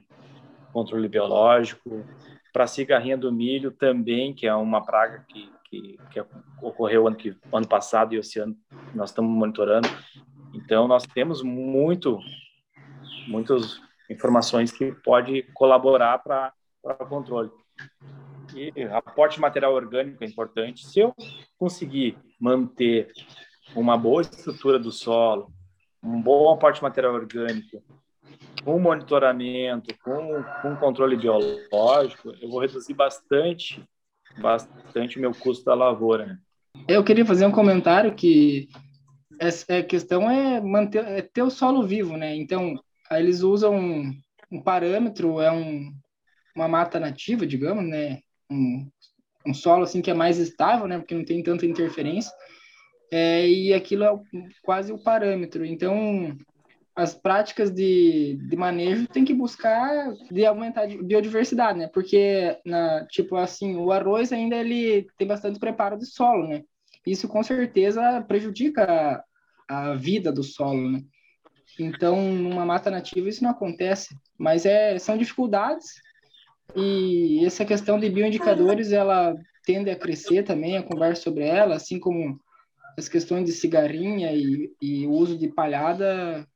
controle 0.74 1.08
biológico. 1.08 2.04
Para 2.52 2.66
a 2.66 2.68
cigarrinha 2.68 3.18
do 3.18 3.32
milho 3.32 3.72
também, 3.72 4.34
que 4.34 4.46
é 4.46 4.54
uma 4.54 4.84
praga 4.84 5.26
que, 5.28 5.52
que, 5.66 5.98
que 6.12 6.26
ocorreu 6.62 7.08
ano, 7.08 7.16
que, 7.16 7.36
ano 7.52 7.68
passado 7.68 8.14
e 8.14 8.18
esse 8.18 8.40
ano 8.40 8.56
nós 8.94 9.10
estamos 9.10 9.32
monitorando. 9.32 9.88
Então, 10.54 10.88
nós 10.88 11.04
temos 11.04 11.42
muito, 11.42 12.20
muitas 13.28 13.82
informações 14.10 14.72
que 14.72 14.92
pode 14.92 15.44
colaborar 15.54 16.20
para 16.20 16.54
o 16.84 17.06
controle. 17.06 17.50
E 18.56 18.84
aporte 18.84 19.36
de 19.36 19.42
material 19.42 19.74
orgânico 19.74 20.24
é 20.24 20.28
importante. 20.28 20.86
Se 20.86 21.00
eu 21.00 21.16
conseguir 21.58 22.18
manter 22.40 23.12
uma 23.76 23.98
boa 23.98 24.22
estrutura 24.22 24.78
do 24.78 24.92
solo, 24.92 25.52
um 26.04 26.22
bom 26.22 26.54
aporte 26.54 26.76
de 26.76 26.84
material 26.84 27.14
orgânico, 27.14 27.82
com 28.64 28.80
monitoramento, 28.80 29.94
com, 30.04 30.44
com 30.62 30.76
controle 30.78 31.18
biológico, 31.18 32.34
eu 32.42 32.50
vou 32.50 32.60
reduzir 32.60 32.94
bastante, 32.94 33.84
bastante 34.40 35.18
o 35.18 35.22
meu 35.22 35.32
custo 35.32 35.66
da 35.66 35.74
lavoura. 35.74 36.26
Né? 36.26 36.38
Eu 36.88 37.04
queria 37.04 37.26
fazer 37.26 37.46
um 37.46 37.52
comentário 37.52 38.16
que 38.16 38.68
a 39.70 39.84
questão 39.84 40.30
é 40.30 40.62
manter, 40.62 41.06
é 41.06 41.22
ter 41.22 41.42
o 41.42 41.50
solo 41.50 41.86
vivo, 41.86 42.16
né? 42.16 42.36
Então, 42.36 42.80
eles 43.12 43.42
usam 43.42 43.76
um, 43.76 44.14
um 44.52 44.62
parâmetro, 44.62 45.42
é 45.42 45.52
um, 45.52 45.92
uma 46.56 46.68
mata 46.68 47.00
nativa, 47.00 47.46
digamos, 47.46 47.84
né? 47.84 48.20
Um, 48.50 48.90
um 49.46 49.54
solo 49.54 49.84
assim 49.84 50.02
que 50.02 50.12
é 50.12 50.14
mais 50.14 50.38
estável, 50.38 50.88
né? 50.88 50.98
Porque 50.98 51.16
não 51.16 51.26
tem 51.26 51.44
tanta 51.44 51.66
interferência. 51.66 52.32
É, 53.12 53.48
e 53.48 53.74
aquilo 53.74 54.04
é 54.04 54.20
quase 54.64 54.92
o 54.92 55.04
parâmetro. 55.04 55.66
Então, 55.66 56.36
as 56.96 57.14
práticas 57.14 57.72
de, 57.72 58.38
de 58.48 58.56
manejo 58.56 59.08
tem 59.08 59.26
que 59.26 59.34
buscar 59.34 60.14
de 60.32 60.46
aumentar 60.46 60.84
a 60.84 60.88
biodiversidade, 60.88 61.80
né? 61.80 61.88
Porque, 61.88 62.58
na, 62.66 63.06
tipo 63.08 63.36
assim, 63.36 63.76
o 63.76 63.92
arroz 63.92 64.32
ainda 64.32 64.56
ele 64.56 65.08
tem 65.18 65.28
bastante 65.28 65.60
preparo 65.60 65.98
de 65.98 66.06
solo, 66.06 66.48
né? 66.48 66.64
Isso 67.06 67.28
com 67.28 67.42
certeza 67.42 68.22
prejudica 68.22 69.24
a, 69.68 69.92
a 69.92 69.96
vida 69.96 70.32
do 70.32 70.44
solo, 70.44 70.92
né? 70.92 71.02
Então, 71.80 72.22
numa 72.32 72.66
mata 72.66 72.92
nativa 72.92 73.28
isso 73.28 73.44
não 73.44 73.50
acontece, 73.50 74.16
mas 74.38 74.66
é, 74.66 74.98
são 75.00 75.18
dificuldades 75.18 75.88
e 76.76 77.46
essa 77.46 77.66
questão 77.66 78.00
de 78.00 78.10
bioindicadores, 78.10 78.92
ela 78.92 79.36
tende 79.66 79.90
a 79.90 79.96
crescer 79.96 80.44
também, 80.44 80.78
a 80.78 80.84
conversa 80.84 81.22
sobre 81.22 81.46
ela, 81.46 81.76
assim 81.76 82.00
como 82.00 82.40
as 82.98 83.08
questões 83.08 83.46
de 83.46 83.52
cigarrinha 83.52 84.32
e, 84.32 84.72
e 84.82 85.08
uso 85.08 85.38
de 85.38 85.48
palhada 85.48 86.48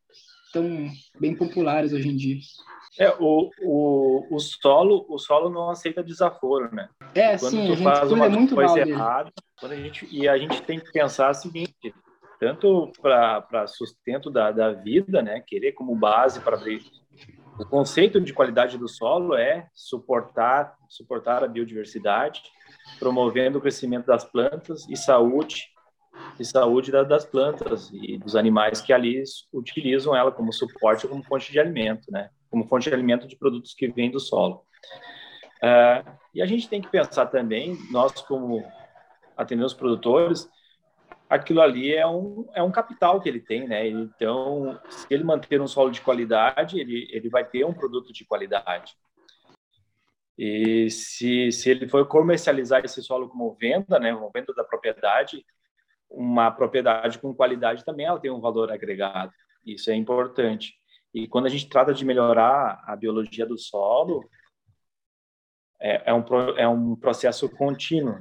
estão 0.48 0.90
bem 1.20 1.36
populares 1.36 1.94
hoje 1.94 2.10
em 2.10 2.16
dia. 2.16 2.40
É, 3.00 3.10
o, 3.20 3.50
o, 3.62 4.36
o 4.36 4.40
solo 4.40 5.06
o 5.08 5.20
solo 5.20 5.50
não 5.50 5.70
aceita 5.70 6.04
desaforo, 6.04 6.74
né? 6.74 6.90
É, 7.14 7.38
quando 7.38 7.52
sim, 7.52 7.68
tu 7.68 7.74
a 7.74 7.76
gente 7.76 7.84
faz 7.84 8.12
uma 8.12 8.28
muito 8.28 8.56
coisa 8.56 8.80
errada, 8.80 9.32
quando 9.60 9.74
a 9.74 9.76
gente, 9.76 10.08
e 10.12 10.28
a 10.28 10.38
gente 10.38 10.62
tem 10.64 10.80
que 10.80 10.92
pensar 10.92 11.30
o 11.30 11.34
seguinte, 11.36 11.94
tanto 12.40 12.92
para 13.00 13.68
sustento 13.68 14.32
da, 14.32 14.52
da 14.52 14.72
vida, 14.72 15.22
né, 15.22 15.44
querer 15.46 15.74
como 15.74 15.96
base 15.96 16.40
para 16.40 16.58
abrir 16.58 16.82
o 17.60 17.66
conceito 17.66 18.22
de 18.22 18.34
qualidade 18.34 18.78
do 18.78 18.88
solo 18.88 19.36
é 19.36 19.68
suportar 19.74 20.76
suportar 20.88 21.44
a 21.44 21.48
biodiversidade, 21.48 22.44
promovendo 23.00 23.58
o 23.58 23.62
crescimento 23.62 24.06
das 24.06 24.24
plantas 24.24 24.88
e 24.90 24.96
saúde 24.96 25.66
e 26.40 26.46
saúde 26.46 26.92
das 26.92 27.26
plantas 27.26 27.90
e 27.92 28.18
dos 28.18 28.36
animais 28.36 28.82
que 28.82 28.94
ali 28.94 29.24
utilizam 29.52 30.16
ela 30.16 30.32
como 30.32 30.54
suporte 30.54 31.08
como 31.08 31.24
fonte 31.24 31.52
de 31.52 31.60
alimento, 31.60 32.12
né? 32.12 32.30
Como 32.50 32.68
fonte 32.68 32.90
de 32.90 32.94
alimento 32.94 33.28
de 33.28 33.36
produtos 33.36 33.74
que 33.74 33.88
vêm 33.88 34.12
do 34.12 34.20
solo. 34.20 34.64
Uh, 35.58 36.10
e 36.34 36.42
a 36.42 36.46
gente 36.46 36.70
tem 36.70 36.82
que 36.82 36.90
pensar 36.90 37.26
também, 37.28 37.78
nós 37.92 38.22
como 38.22 38.64
atendemos 39.36 39.74
produtores, 39.74 40.48
aquilo 41.30 41.62
ali 41.62 41.94
é 41.94 42.06
um, 42.08 42.48
é 42.54 42.62
um 42.62 42.72
capital 42.72 43.20
que 43.20 43.28
ele 43.28 43.40
tem, 43.40 43.68
né? 43.68 43.88
Então, 43.88 44.80
se 44.90 45.08
ele 45.10 45.24
manter 45.24 45.60
um 45.62 45.68
solo 45.68 45.92
de 45.92 46.02
qualidade, 46.02 46.80
ele, 46.80 47.08
ele 47.12 47.30
vai 47.30 47.44
ter 47.44 47.66
um 47.66 47.74
produto 47.74 48.14
de 48.14 48.26
qualidade. 48.26 48.96
E 50.38 50.90
se, 50.92 51.52
se 51.52 51.70
ele 51.70 51.88
for 51.88 52.06
comercializar 52.08 52.86
esse 52.86 53.02
solo 53.02 53.28
como 53.28 53.56
venda, 53.56 54.00
né, 54.00 54.14
como 54.14 54.30
venda 54.30 54.54
da 54.54 54.64
propriedade, 54.64 55.44
uma 56.10 56.52
propriedade 56.52 57.20
com 57.20 57.34
qualidade 57.34 57.84
também 57.86 58.06
ela 58.06 58.20
tem 58.20 58.32
um 58.32 58.42
valor 58.42 58.72
agregado. 58.72 59.32
Isso 59.66 59.92
é 59.92 59.96
importante. 59.96 60.74
E 61.14 61.28
quando 61.28 61.48
a 61.48 61.50
gente 61.50 61.70
trata 61.70 61.94
de 61.94 62.06
melhorar 62.06 62.84
a 62.86 62.96
biologia 62.96 63.46
do 63.46 63.58
solo, 63.58 64.24
é, 65.80 66.10
é, 66.12 66.14
um, 66.14 66.24
é 66.58 66.68
um 66.68 66.96
processo 66.96 67.50
contínuo. 67.50 68.20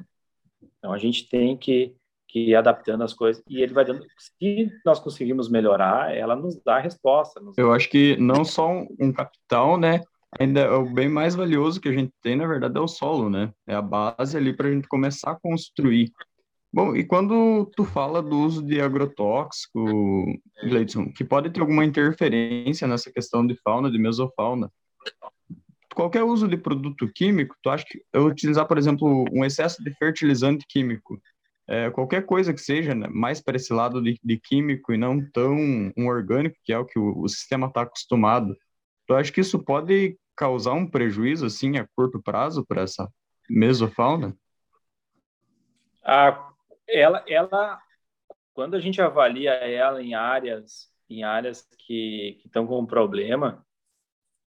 Então 0.79 0.93
a 0.93 0.99
gente 0.99 1.29
tem 1.29 1.57
que, 1.57 1.95
que 2.29 2.51
ir 2.51 2.55
adaptando 2.55 3.03
as 3.03 3.15
coisas 3.15 3.43
e 3.49 3.63
ele 3.63 3.73
vai 3.73 3.85
dando. 3.85 4.05
Se 4.19 4.71
nós 4.85 4.99
conseguimos 4.99 5.49
melhorar, 5.49 6.15
ela 6.15 6.37
nos 6.37 6.61
dá 6.63 6.77
a 6.77 6.81
resposta. 6.81 7.41
Eu 7.57 7.73
acho 7.73 7.89
que 7.89 8.17
não 8.17 8.45
só 8.45 8.71
um 9.01 9.13
capital, 9.13 9.79
né? 9.79 10.01
Ainda 10.39 10.61
é 10.61 10.71
o 10.71 10.93
bem 10.93 11.09
mais 11.09 11.35
valioso 11.35 11.81
que 11.81 11.89
a 11.89 11.93
gente 11.93 12.13
tem, 12.21 12.37
na 12.37 12.47
verdade, 12.47 12.77
é 12.77 12.81
o 12.81 12.89
solo, 12.89 13.31
né? 13.31 13.53
É 13.67 13.75
a 13.75 13.81
base 13.81 14.37
ali 14.37 14.55
para 14.55 14.69
a 14.69 14.73
gente 14.73 14.89
começar 14.89 15.31
a 15.31 15.41
construir. 15.41 16.13
Bom, 16.77 16.95
e 16.95 17.03
quando 17.03 17.73
tu 17.75 17.87
fala 17.87 18.23
do 18.23 18.39
uso 18.39 18.63
de 18.63 18.83
agrotóxico, 18.83 19.83
Gleidson, 20.63 21.11
que 21.11 21.25
pode 21.25 21.49
ter 21.49 21.63
alguma 21.63 21.87
interferência 21.87 22.87
nessa 22.87 23.11
questão 23.11 23.47
de 23.47 23.57
fauna, 23.65 23.91
de 23.91 23.99
mesofauna, 23.99 24.71
qualquer 25.95 26.23
uso 26.23 26.47
de 26.47 26.59
produto 26.59 27.11
químico, 27.11 27.57
tu 27.63 27.71
acha 27.71 27.83
que 27.89 28.03
eu 28.13 28.27
utilizar, 28.27 28.69
por 28.69 28.77
exemplo, 28.77 29.25
um 29.33 29.43
excesso 29.43 29.83
de 29.83 29.91
fertilizante 29.95 30.67
químico, 30.69 31.19
é, 31.67 31.89
qualquer 31.89 32.27
coisa 32.27 32.53
que 32.53 32.61
seja, 32.61 32.95
né, 32.95 33.09
mais 33.09 33.41
para 33.41 33.57
esse 33.57 33.73
lado 33.73 34.03
de, 34.03 34.21
de, 34.23 34.39
químico 34.39 34.93
e 34.93 34.99
não 34.99 35.19
tão 35.31 35.57
um 35.97 36.07
orgânico, 36.07 36.59
que 36.63 36.75
é 36.75 36.79
o 36.79 36.85
que 36.85 36.99
o, 36.99 37.23
o 37.23 37.27
sistema 37.27 37.69
está 37.69 37.81
acostumado, 37.81 38.55
tu 39.07 39.15
acha 39.15 39.33
que 39.33 39.41
isso 39.41 39.59
pode 39.59 40.19
causar 40.37 40.75
um 40.75 40.87
prejuízo, 40.87 41.47
assim, 41.47 41.79
a 41.79 41.89
curto 41.97 42.23
prazo 42.23 42.67
para 42.67 42.83
essa 42.83 43.11
mesofauna? 43.49 44.37
Ah, 46.05 46.53
ela, 46.89 47.25
ela, 47.29 47.81
quando 48.55 48.75
a 48.75 48.81
gente 48.81 49.01
avalia 49.01 49.53
ela 49.53 50.03
em 50.03 50.15
áreas, 50.15 50.91
em 51.09 51.25
áreas 51.25 51.67
que 51.79 52.41
estão 52.45 52.67
com 52.67 52.85
problema, 52.87 53.65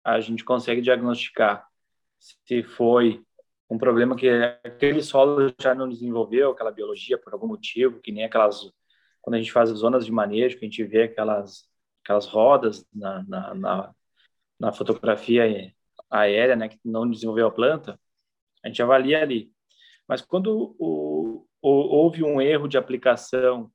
a 0.04 0.20
gente 0.20 0.44
consegue 0.44 0.80
diagnosticar 0.80 1.66
se 2.18 2.62
foi 2.62 3.22
um 3.68 3.78
problema 3.78 4.16
que 4.16 4.28
aquele 4.64 5.02
solo 5.02 5.52
já 5.60 5.74
não 5.74 5.88
desenvolveu 5.88 6.50
aquela 6.50 6.70
biologia 6.70 7.18
por 7.18 7.32
algum 7.32 7.48
motivo, 7.48 8.00
que 8.00 8.12
nem 8.12 8.24
aquelas 8.24 8.70
quando 9.20 9.34
a 9.34 9.38
gente 9.38 9.50
faz 9.52 9.70
as 9.72 9.78
zonas 9.78 10.06
de 10.06 10.12
manejo, 10.12 10.56
que 10.56 10.64
a 10.64 10.68
gente 10.68 10.84
vê 10.84 11.04
aquelas 11.04 11.68
aquelas 12.02 12.26
rodas 12.26 12.86
na, 12.94 13.24
na, 13.24 13.54
na, 13.54 13.94
na 14.60 14.72
fotografia 14.72 15.74
aérea, 16.08 16.54
né, 16.54 16.68
que 16.68 16.78
não 16.84 17.08
desenvolveu 17.10 17.48
a 17.48 17.50
planta, 17.50 17.98
a 18.64 18.68
gente 18.68 18.80
avalia 18.80 19.22
ali. 19.22 19.52
Mas 20.08 20.22
quando 20.22 20.76
o, 20.78 21.45
ou 21.62 21.88
houve 21.88 22.22
um 22.22 22.40
erro 22.40 22.68
de 22.68 22.78
aplicação 22.78 23.70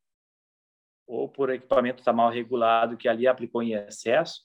ou 1.12 1.28
por 1.28 1.50
equipamento 1.50 2.00
está 2.00 2.14
mal 2.14 2.30
regulado 2.32 2.96
que 2.96 3.10
ali 3.10 3.28
aplicou 3.28 3.62
em 3.62 3.74
excesso, 3.74 4.44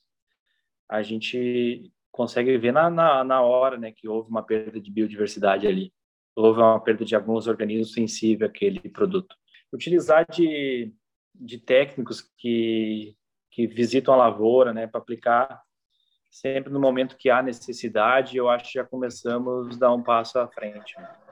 a 0.88 1.00
gente 1.00 1.92
consegue 2.10 2.56
ver 2.58 2.72
na, 2.72 2.90
na, 2.90 3.22
na, 3.22 3.40
hora 3.42 3.76
né, 3.76 3.92
que 3.92 4.08
houve 4.08 4.28
uma 4.28 4.42
perda 4.42 4.80
de 4.80 4.90
biodiversidade 4.90 5.66
ali, 5.66 5.92
houve 6.34 6.60
uma 6.60 6.80
perda 6.80 7.04
de 7.04 7.14
alguns 7.14 7.46
organismos 7.46 7.92
sensíveis 7.92 8.50
àquele 8.50 8.80
produto. 8.88 9.36
Utilizar 9.72 10.26
de, 10.28 10.92
de 11.32 11.58
técnicos 11.58 12.20
que, 12.36 13.16
que 13.50 13.66
visitam 13.66 14.14
a 14.14 14.16
lavoura 14.16 14.72
né, 14.72 14.86
para 14.86 15.00
aplicar 15.00 15.62
sempre 16.30 16.72
no 16.72 16.80
momento 16.80 17.16
que 17.16 17.30
há 17.30 17.42
necessidade, 17.42 18.36
eu 18.36 18.48
acho 18.48 18.66
que 18.66 18.74
já 18.74 18.84
começamos 18.84 19.76
a 19.76 19.78
dar 19.78 19.92
um 19.92 20.02
passo 20.02 20.38
à 20.38 20.48
frente. 20.48 20.98
Né? 20.98 21.25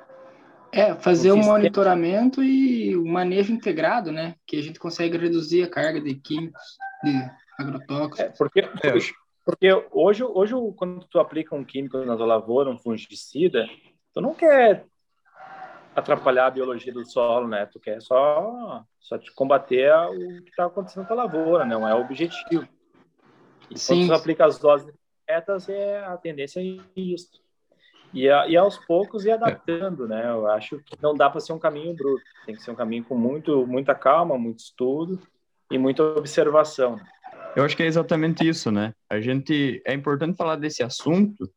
É, 0.76 0.92
fazer 0.96 1.30
um 1.30 1.36
monitoramento 1.36 2.42
e 2.42 2.96
o 2.96 3.06
manejo 3.06 3.52
integrado, 3.52 4.10
né? 4.10 4.34
Que 4.44 4.56
a 4.56 4.62
gente 4.62 4.80
consegue 4.80 5.16
reduzir 5.16 5.62
a 5.62 5.70
carga 5.70 6.00
de 6.00 6.16
químicos, 6.16 6.76
de 7.04 7.30
agrotóxicos. 7.56 8.18
É, 8.18 8.28
porque, 8.36 8.60
é. 8.60 8.92
porque 9.44 9.86
hoje, 9.92 10.24
hoje, 10.24 10.52
quando 10.76 11.06
tu 11.06 11.20
aplica 11.20 11.54
um 11.54 11.64
químico 11.64 11.98
na 11.98 12.16
tua 12.16 12.26
lavoura, 12.26 12.70
um 12.70 12.78
fungicida, 12.78 13.68
tu 14.12 14.20
não 14.20 14.34
quer 14.34 14.84
atrapalhar 15.94 16.46
a 16.46 16.50
biologia 16.50 16.92
do 16.92 17.04
solo, 17.04 17.46
né? 17.46 17.66
Tu 17.66 17.78
quer 17.78 18.02
só, 18.02 18.84
só 18.98 19.16
te 19.16 19.32
combater 19.32 19.92
o 20.08 20.42
que 20.42 20.50
está 20.50 20.64
acontecendo 20.64 21.02
na 21.02 21.08
tua 21.08 21.16
lavoura, 21.16 21.64
não 21.64 21.86
é 21.86 21.94
o 21.94 22.00
objetivo. 22.00 22.66
E 23.70 23.78
Sim. 23.78 23.94
quando 23.94 24.08
tu 24.08 24.14
aplica 24.14 24.44
as 24.44 24.58
doses 24.58 24.92
corretas, 25.24 25.68
é, 25.68 26.04
a 26.04 26.16
tendência 26.16 26.60
é 26.60 26.82
isso. 26.96 27.43
E, 28.14 28.26
e 28.26 28.56
aos 28.56 28.78
poucos 28.78 29.24
ir 29.24 29.32
adaptando, 29.32 30.06
né? 30.06 30.30
Eu 30.30 30.46
acho 30.46 30.78
que 30.78 30.96
não 31.02 31.14
dá 31.14 31.28
para 31.28 31.40
ser 31.40 31.52
um 31.52 31.58
caminho 31.58 31.94
bruto, 31.94 32.22
tem 32.46 32.54
que 32.54 32.62
ser 32.62 32.70
um 32.70 32.76
caminho 32.76 33.04
com 33.04 33.16
muito, 33.16 33.66
muita 33.66 33.94
calma, 33.94 34.38
muito 34.38 34.60
estudo 34.60 35.20
e 35.70 35.76
muita 35.76 36.02
observação. 36.02 36.98
Eu 37.56 37.64
acho 37.64 37.76
que 37.76 37.82
é 37.82 37.86
exatamente 37.86 38.46
isso, 38.48 38.70
né? 38.70 38.94
A 39.10 39.20
gente 39.20 39.82
é 39.84 39.92
importante 39.92 40.36
falar 40.36 40.56
desse 40.56 40.82
assunto 40.82 41.50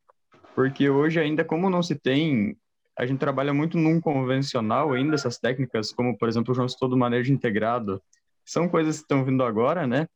porque 0.57 0.89
hoje 0.89 1.19
ainda, 1.19 1.45
como 1.45 1.69
não 1.69 1.83
se 1.83 1.93
tem, 1.93 2.57
a 2.97 3.05
gente 3.05 3.19
trabalha 3.19 3.53
muito 3.53 3.77
num 3.77 4.01
convencional 4.01 4.91
ainda, 4.91 5.13
essas 5.13 5.37
técnicas, 5.37 5.91
como, 5.91 6.17
por 6.17 6.27
exemplo, 6.27 6.51
o 6.51 6.55
João 6.55 6.67
citou 6.67 6.89
do 6.89 6.97
manejo 6.97 7.31
integrado, 7.31 8.01
são 8.43 8.67
coisas 8.67 8.97
que 8.97 9.03
estão 9.03 9.23
vindo 9.23 9.43
agora, 9.43 9.85
né? 9.85 10.07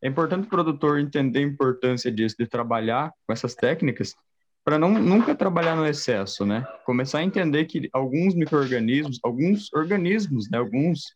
É 0.00 0.06
importante 0.06 0.46
o 0.46 0.48
produtor 0.48 1.00
entender 1.00 1.40
a 1.40 1.42
importância 1.42 2.12
disso, 2.12 2.36
de 2.38 2.46
trabalhar 2.46 3.12
com 3.26 3.32
essas 3.32 3.56
técnicas, 3.56 4.14
para 4.68 4.78
não 4.78 4.90
nunca 4.90 5.34
trabalhar 5.34 5.74
no 5.74 5.86
excesso, 5.86 6.44
né? 6.44 6.62
Começar 6.84 7.20
a 7.20 7.24
entender 7.24 7.64
que 7.64 7.88
alguns 7.90 8.34
micro-organismos, 8.34 9.18
alguns 9.24 9.72
organismos, 9.72 10.50
né? 10.50 10.58
Alguns 10.58 11.14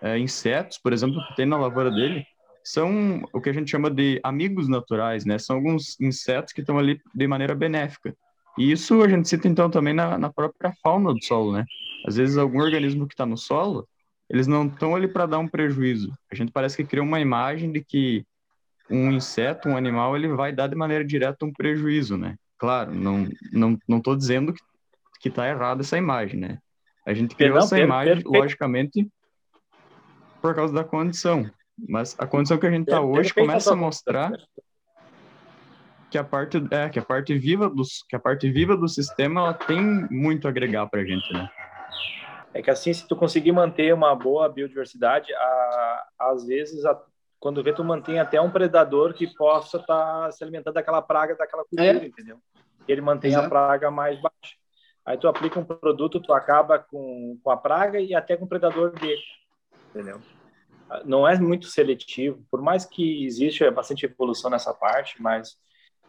é, 0.00 0.18
insetos, 0.18 0.78
por 0.78 0.90
exemplo, 0.90 1.22
que 1.28 1.36
tem 1.36 1.44
na 1.44 1.58
lavoura 1.58 1.90
dele, 1.90 2.24
são 2.64 3.22
o 3.30 3.42
que 3.42 3.50
a 3.50 3.52
gente 3.52 3.70
chama 3.70 3.90
de 3.90 4.18
amigos 4.24 4.68
naturais, 4.68 5.26
né? 5.26 5.38
São 5.38 5.56
alguns 5.56 6.00
insetos 6.00 6.54
que 6.54 6.62
estão 6.62 6.78
ali 6.78 6.98
de 7.14 7.26
maneira 7.26 7.54
benéfica. 7.54 8.16
E 8.56 8.72
isso 8.72 9.02
a 9.02 9.08
gente 9.10 9.28
cita 9.28 9.48
então 9.48 9.68
também 9.68 9.92
na, 9.92 10.16
na 10.16 10.32
própria 10.32 10.72
fauna 10.82 11.12
do 11.12 11.22
solo, 11.22 11.52
né? 11.52 11.66
Às 12.06 12.16
vezes 12.16 12.38
algum 12.38 12.62
organismo 12.62 13.06
que 13.06 13.12
está 13.12 13.26
no 13.26 13.36
solo, 13.36 13.86
eles 14.30 14.46
não 14.46 14.64
estão 14.64 14.96
ali 14.96 15.08
para 15.08 15.26
dar 15.26 15.40
um 15.40 15.46
prejuízo. 15.46 16.10
A 16.32 16.34
gente 16.34 16.50
parece 16.50 16.74
que 16.74 16.84
cria 16.84 17.02
uma 17.02 17.20
imagem 17.20 17.70
de 17.70 17.84
que 17.84 18.24
um 18.90 19.12
inseto, 19.12 19.68
um 19.68 19.76
animal, 19.76 20.16
ele 20.16 20.28
vai 20.28 20.54
dar 20.54 20.68
de 20.68 20.74
maneira 20.74 21.04
direta 21.04 21.44
um 21.44 21.52
prejuízo, 21.52 22.16
né? 22.16 22.36
Claro, 22.58 22.94
não 22.94 23.28
não 23.52 23.78
não 23.88 23.98
estou 23.98 24.16
dizendo 24.16 24.52
que 24.52 24.62
que 25.24 25.30
está 25.30 25.48
errada 25.48 25.80
essa 25.80 25.96
imagem, 25.96 26.38
né? 26.38 26.58
A 27.06 27.14
gente 27.14 27.34
criou 27.34 27.56
essa 27.56 27.80
imagem, 27.80 28.22
logicamente, 28.26 29.10
por 30.42 30.54
causa 30.54 30.74
da 30.74 30.84
condição. 30.84 31.50
Mas 31.88 32.14
a 32.18 32.26
condição 32.26 32.58
que 32.58 32.66
a 32.66 32.70
gente 32.70 32.82
está 32.82 33.00
hoje 33.00 33.32
começa 33.32 33.72
a 33.72 33.76
mostrar 33.76 34.32
que 36.10 36.18
a 36.18 36.22
parte 36.22 36.62
é 36.70 36.90
que 36.90 36.98
a 36.98 37.02
parte 37.02 37.36
viva 37.38 37.70
dos 37.70 38.04
que 38.06 38.14
a 38.14 38.18
parte 38.18 38.50
viva 38.50 38.76
do 38.76 38.86
sistema 38.86 39.40
ela 39.40 39.54
tem 39.54 39.80
muito 40.10 40.46
a 40.46 40.50
agregar 40.50 40.86
para 40.88 41.00
a 41.00 41.04
gente, 41.06 41.32
né? 41.32 41.50
É 42.52 42.60
que 42.60 42.70
assim, 42.70 42.92
se 42.92 43.08
tu 43.08 43.16
conseguir 43.16 43.52
manter 43.52 43.94
uma 43.94 44.14
boa 44.14 44.46
biodiversidade, 44.50 45.32
a, 45.32 46.04
às 46.18 46.46
vezes, 46.46 46.84
a, 46.84 47.00
quando 47.44 47.62
vê, 47.62 47.74
tu 47.74 47.84
mantém 47.84 48.18
até 48.18 48.40
um 48.40 48.50
predador 48.50 49.12
que 49.12 49.26
possa 49.26 49.76
estar 49.76 50.24
tá 50.24 50.32
se 50.32 50.42
alimentando 50.42 50.72
daquela 50.72 51.02
praga, 51.02 51.36
daquela 51.36 51.62
cultura, 51.62 52.02
é. 52.02 52.06
entendeu? 52.06 52.38
Ele 52.88 53.02
mantém 53.02 53.32
Exato. 53.32 53.44
a 53.44 53.50
praga 53.50 53.90
mais 53.90 54.18
baixa. 54.18 54.56
Aí 55.04 55.18
tu 55.18 55.28
aplica 55.28 55.60
um 55.60 55.64
produto, 55.64 56.22
tu 56.22 56.32
acaba 56.32 56.78
com, 56.78 57.38
com 57.44 57.50
a 57.50 57.56
praga 57.58 58.00
e 58.00 58.14
até 58.14 58.34
com 58.34 58.46
o 58.46 58.48
predador 58.48 58.92
dele, 58.98 59.20
entendeu? 59.90 60.22
Não 61.04 61.28
é 61.28 61.38
muito 61.38 61.66
seletivo, 61.66 62.42
por 62.50 62.62
mais 62.62 62.86
que 62.86 63.26
exista 63.26 63.70
bastante 63.70 64.06
evolução 64.06 64.48
nessa 64.48 64.72
parte, 64.72 65.20
mas 65.20 65.58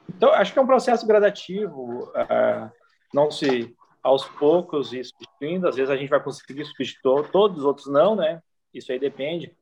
então, 0.08 0.32
acho 0.32 0.54
que 0.54 0.60
é 0.60 0.62
um 0.62 0.68
processo 0.68 1.06
gradativo, 1.06 2.04
uh, 2.12 2.72
não 3.13 3.30
se 3.30 3.75
aos 4.01 4.24
poucos 4.24 4.94
e 4.94 5.04
substituindo. 5.04 5.68
Às 5.68 5.75
vezes 5.75 5.92
a 5.92 5.98
gente 5.98 6.10
vai 6.10 6.24
conseguir 6.24 6.63
substituir 6.63 7.30
todos, 7.30 7.58
os 7.58 7.65
outros 7.65 7.88
não, 7.88 8.15
né? 8.15 8.42
Isso 8.74 8.89
aí 8.94 9.00
depende. 9.00 9.54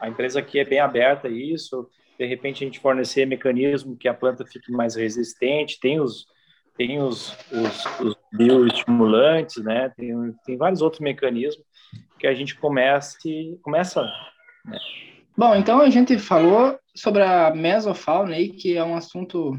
A 0.00 0.08
empresa 0.08 0.40
aqui 0.40 0.58
é 0.58 0.64
bem 0.64 0.80
aberta 0.80 1.28
a 1.28 1.30
isso. 1.30 1.88
De 2.18 2.26
repente 2.26 2.62
a 2.62 2.66
gente 2.66 2.80
fornecer 2.80 3.26
mecanismo 3.26 3.96
que 3.96 4.08
a 4.08 4.14
planta 4.14 4.46
fique 4.46 4.72
mais 4.72 4.94
resistente. 4.94 5.78
Tem 5.80 6.00
os 6.00 6.26
tem 6.76 6.98
os, 6.98 7.36
os, 7.52 8.00
os 8.00 8.16
bioestimulantes, 8.32 9.62
né? 9.62 9.92
Tem, 9.96 10.14
tem 10.46 10.56
vários 10.56 10.80
outros 10.80 11.00
mecanismos 11.00 11.62
que 12.18 12.26
a 12.26 12.32
gente 12.32 12.54
comece, 12.56 13.58
começa. 13.62 14.02
Né? 14.64 14.78
Bom, 15.36 15.54
então 15.54 15.80
a 15.80 15.90
gente 15.90 16.18
falou 16.18 16.78
sobre 16.94 17.22
a 17.22 17.54
mesofauna 17.54 18.34
aí, 18.34 18.48
que 18.48 18.76
é 18.76 18.84
um 18.84 18.96
assunto 18.96 19.58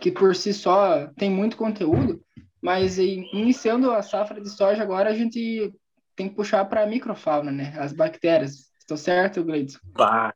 que 0.00 0.10
por 0.10 0.34
si 0.34 0.52
só 0.52 1.06
tem 1.16 1.30
muito 1.30 1.56
conteúdo, 1.56 2.22
mas 2.62 2.98
iniciando 2.98 3.90
a 3.90 4.02
safra 4.02 4.40
de 4.40 4.48
soja 4.48 4.82
agora 4.82 5.10
a 5.10 5.14
gente 5.14 5.72
tem 6.16 6.28
que 6.28 6.34
puxar 6.34 6.64
para 6.66 6.82
a 6.82 6.86
microfauna, 6.86 7.50
né? 7.50 7.74
As 7.78 7.92
bactérias. 7.92 8.69
Estou 8.90 8.98
certo, 8.98 9.44
Gleidson? 9.44 9.78
Bah, 9.92 10.34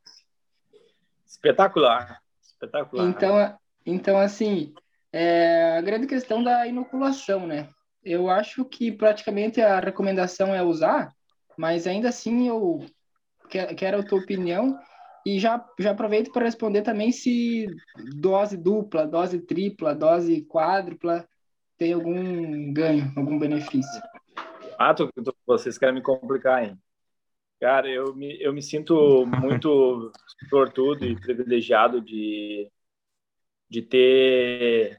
espetacular, 1.25 2.21
espetacular. 2.41 3.09
Então, 3.09 3.59
então 3.85 4.17
assim, 4.17 4.73
é 5.11 5.77
a 5.77 5.81
grande 5.81 6.07
questão 6.07 6.41
da 6.41 6.65
inoculação, 6.65 7.45
né? 7.45 7.67
Eu 8.01 8.29
acho 8.29 8.63
que 8.63 8.93
praticamente 8.93 9.59
a 9.59 9.81
recomendação 9.81 10.55
é 10.55 10.63
usar, 10.63 11.11
mas 11.57 11.85
ainda 11.85 12.07
assim 12.07 12.47
eu 12.47 12.79
quero 13.49 13.99
a 13.99 14.03
tua 14.03 14.19
opinião 14.19 14.79
e 15.25 15.37
já, 15.37 15.61
já 15.77 15.91
aproveito 15.91 16.31
para 16.31 16.45
responder 16.45 16.81
também 16.81 17.11
se 17.11 17.67
dose 18.21 18.55
dupla, 18.55 19.05
dose 19.05 19.41
tripla, 19.41 19.93
dose 19.93 20.45
quádrupla 20.45 21.27
tem 21.77 21.91
algum 21.91 22.71
ganho, 22.71 23.11
algum 23.17 23.37
benefício. 23.37 24.01
Ah, 24.79 24.93
tu, 24.93 25.11
tu, 25.11 25.35
vocês 25.45 25.77
querem 25.77 25.95
me 25.95 26.01
complicar, 26.01 26.63
hein? 26.63 26.79
Cara, 27.59 27.89
eu 27.89 28.13
me, 28.13 28.41
eu 28.41 28.53
me 28.53 28.61
sinto 28.61 29.25
muito 29.25 30.11
sortudo 30.49 31.05
e 31.05 31.19
privilegiado 31.19 32.01
de, 32.01 32.69
de 33.69 33.81
ter 33.81 34.97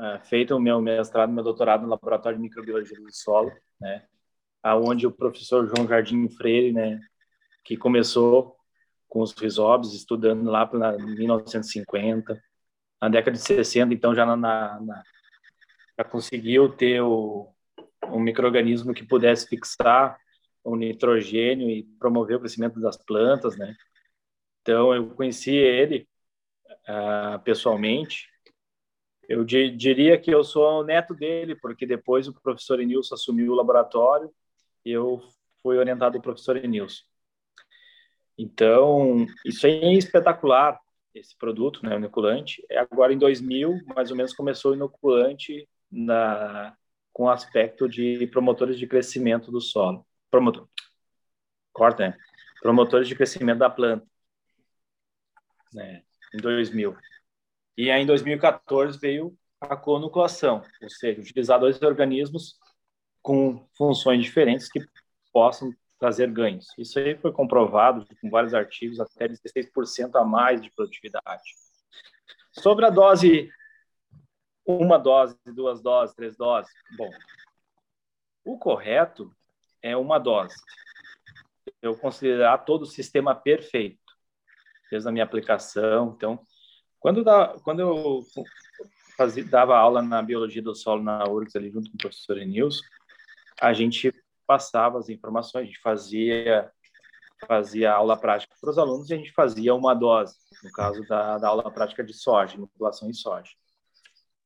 uh, 0.00 0.18
feito 0.24 0.56
o 0.56 0.60
meu 0.60 0.80
mestrado, 0.80 1.32
meu 1.32 1.44
doutorado 1.44 1.82
no 1.82 1.88
Laboratório 1.88 2.38
de 2.38 2.42
Microbiologia 2.42 2.98
do 2.98 3.12
Solo, 3.12 3.52
né? 3.80 4.06
Aonde 4.62 5.06
o 5.06 5.12
professor 5.12 5.66
João 5.66 5.86
Jardim 5.86 6.26
Freire, 6.30 6.72
né, 6.72 6.98
que 7.62 7.76
começou 7.76 8.56
com 9.06 9.20
os 9.20 9.32
risóbios, 9.32 9.94
estudando 9.94 10.50
lá 10.50 10.66
para 10.66 10.96
1950, 10.96 12.42
na 13.00 13.08
década 13.10 13.36
de 13.36 13.42
60, 13.42 13.92
então 13.92 14.14
já 14.14 14.24
na, 14.24 14.36
na 14.36 15.02
já 15.96 16.04
conseguiu 16.04 16.70
ter 16.70 17.02
o, 17.02 17.52
um 18.08 18.18
microorganismo 18.18 18.94
que 18.94 19.06
pudesse 19.06 19.46
fixar 19.46 20.18
o 20.64 20.74
nitrogênio 20.76 21.70
e 21.70 21.84
promover 21.98 22.36
o 22.36 22.40
crescimento 22.40 22.80
das 22.80 22.96
plantas, 22.96 23.56
né? 23.56 23.76
Então 24.62 24.94
eu 24.94 25.10
conheci 25.10 25.54
ele 25.54 26.08
uh, 26.88 27.38
pessoalmente. 27.44 28.28
Eu 29.28 29.44
diria 29.44 30.18
que 30.18 30.30
eu 30.30 30.42
sou 30.42 30.80
o 30.80 30.84
neto 30.84 31.14
dele, 31.14 31.54
porque 31.54 31.86
depois 31.86 32.28
o 32.28 32.34
professor 32.34 32.80
Enilson 32.80 33.14
assumiu 33.14 33.52
o 33.52 33.54
laboratório 33.54 34.30
e 34.84 34.90
eu 34.90 35.22
fui 35.62 35.78
orientado 35.78 36.12
pelo 36.12 36.22
professor 36.22 36.56
Enilson. 36.56 37.02
Então, 38.36 39.26
isso 39.44 39.66
é 39.66 39.94
espetacular, 39.94 40.78
esse 41.14 41.36
produto, 41.38 41.80
né, 41.84 41.94
o 41.94 41.98
inoculante. 41.98 42.64
É 42.68 42.78
agora 42.78 43.12
em 43.12 43.18
2000, 43.18 43.78
mais 43.94 44.10
ou 44.10 44.16
menos, 44.16 44.34
começou 44.34 44.72
o 44.72 44.74
inoculante 44.74 45.68
na, 45.90 46.76
com 47.12 47.30
aspecto 47.30 47.88
de 47.88 48.26
promotores 48.26 48.78
de 48.78 48.86
crescimento 48.86 49.50
do 49.50 49.60
solo. 49.60 50.04
Promotor, 50.34 50.68
corta, 51.72 52.08
né? 52.08 52.18
Promotores 52.60 53.06
de 53.06 53.14
crescimento 53.14 53.60
da 53.60 53.70
planta, 53.70 54.04
né, 55.72 56.02
em 56.34 56.38
2000. 56.38 56.96
E 57.76 57.88
aí, 57.88 58.02
em 58.02 58.06
2014, 58.06 58.98
veio 58.98 59.38
a 59.60 59.76
conoculação, 59.76 60.64
ou 60.82 60.90
seja, 60.90 61.20
utilizar 61.20 61.60
dois 61.60 61.80
organismos 61.80 62.58
com 63.22 63.64
funções 63.78 64.24
diferentes 64.24 64.68
que 64.68 64.84
possam 65.32 65.72
trazer 66.00 66.28
ganhos. 66.32 66.66
Isso 66.76 66.98
aí 66.98 67.16
foi 67.16 67.32
comprovado 67.32 68.04
com 68.20 68.28
vários 68.28 68.54
artigos, 68.54 68.98
até 68.98 69.28
16% 69.28 70.16
a 70.16 70.24
mais 70.24 70.60
de 70.60 70.68
produtividade. 70.72 71.44
Sobre 72.50 72.86
a 72.86 72.90
dose, 72.90 73.52
uma 74.66 74.98
dose, 74.98 75.38
duas 75.46 75.80
doses, 75.80 76.12
três 76.16 76.36
doses, 76.36 76.72
bom, 76.98 77.10
o 78.44 78.58
correto 78.58 79.32
é 79.84 79.94
uma 79.94 80.18
dose. 80.18 80.56
Eu 81.82 81.94
considerar 81.94 82.58
todo 82.58 82.82
o 82.82 82.86
sistema 82.86 83.34
perfeito, 83.34 84.00
desde 84.90 85.06
a 85.06 85.12
minha 85.12 85.24
aplicação. 85.24 86.14
Então, 86.16 86.40
quando, 86.98 87.22
dá, 87.22 87.54
quando 87.62 87.80
eu 87.80 88.24
fazia, 89.14 89.44
dava 89.44 89.76
aula 89.76 90.00
na 90.00 90.22
biologia 90.22 90.62
do 90.62 90.74
solo 90.74 91.02
na 91.02 91.28
URGS, 91.28 91.54
ali 91.56 91.70
junto 91.70 91.90
com 91.90 91.96
o 91.96 92.00
professor 92.00 92.38
Enilson, 92.38 92.82
a 93.60 93.74
gente 93.74 94.10
passava 94.46 94.98
as 94.98 95.10
informações, 95.10 95.64
a 95.64 95.66
gente 95.66 95.80
fazia 95.80 96.72
fazia 97.46 97.92
aula 97.92 98.16
prática 98.16 98.54
para 98.58 98.70
os 98.70 98.78
alunos 98.78 99.10
e 99.10 99.14
a 99.14 99.18
gente 99.18 99.32
fazia 99.32 99.74
uma 99.74 99.92
dose, 99.92 100.34
no 100.62 100.72
caso 100.72 101.06
da, 101.06 101.36
da 101.36 101.48
aula 101.48 101.70
prática 101.70 102.02
de 102.02 102.14
soja, 102.14 102.56
manipulação 102.56 103.10
em 103.10 103.12
soja. 103.12 103.50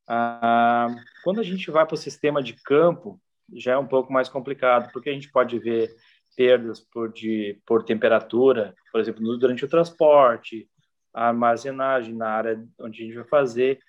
Ah, 0.09 0.89
quando 1.23 1.39
a 1.39 1.45
gente 1.45 1.71
vai 1.71 1.87
para 1.87 1.95
o 1.95 1.99
sistema 1.99 2.43
de 2.43 2.55
campo, 2.55 3.21
já 3.53 3.73
é 3.73 3.79
um 3.79 3.87
pouco 3.87 4.13
mais 4.13 4.29
complicado, 4.29 4.91
porque 4.93 5.11
a 5.11 5.13
gente 5.13 5.31
pode 5.31 5.59
ver 5.59 5.95
perdas 6.37 6.81
por, 6.81 7.13
de, 7.13 7.61
por 7.67 7.83
temperatura, 7.85 8.75
por 8.93 9.01
exemplo, 9.01 9.39
durante 9.39 9.65
o 9.65 9.69
transporte, 9.69 10.69
a 11.13 11.29
armazenagem 11.29 12.15
na 12.15 12.29
área 12.29 12.65
onde 12.81 13.03
a 13.03 13.07
gente 13.07 13.17
vai 13.17 13.25
fazer. 13.25 13.81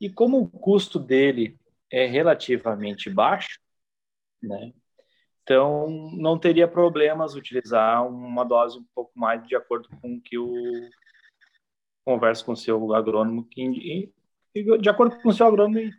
E 0.00 0.08
como 0.10 0.38
o 0.40 0.48
custo 0.48 0.98
dele 0.98 1.58
é 1.90 2.06
relativamente 2.06 3.10
baixo, 3.10 3.60
né, 4.42 4.72
então, 5.42 5.90
não 6.14 6.38
teria 6.38 6.68
problemas 6.68 7.34
utilizar 7.34 8.06
uma 8.06 8.44
dose 8.44 8.78
um 8.78 8.86
pouco 8.94 9.10
mais 9.14 9.44
de 9.46 9.56
acordo 9.56 9.88
com 10.00 10.14
o 10.14 10.20
que 10.20 10.38
o 10.38 10.54
conversa 12.04 12.44
com 12.44 12.52
o 12.52 12.56
seu 12.56 12.94
agrônomo, 12.94 13.44
que, 13.44 14.12
de 14.54 14.88
acordo 14.88 15.20
com 15.20 15.28
o 15.28 15.32
seu 15.32 15.46
agrônomo 15.46 15.78
de 15.78 15.92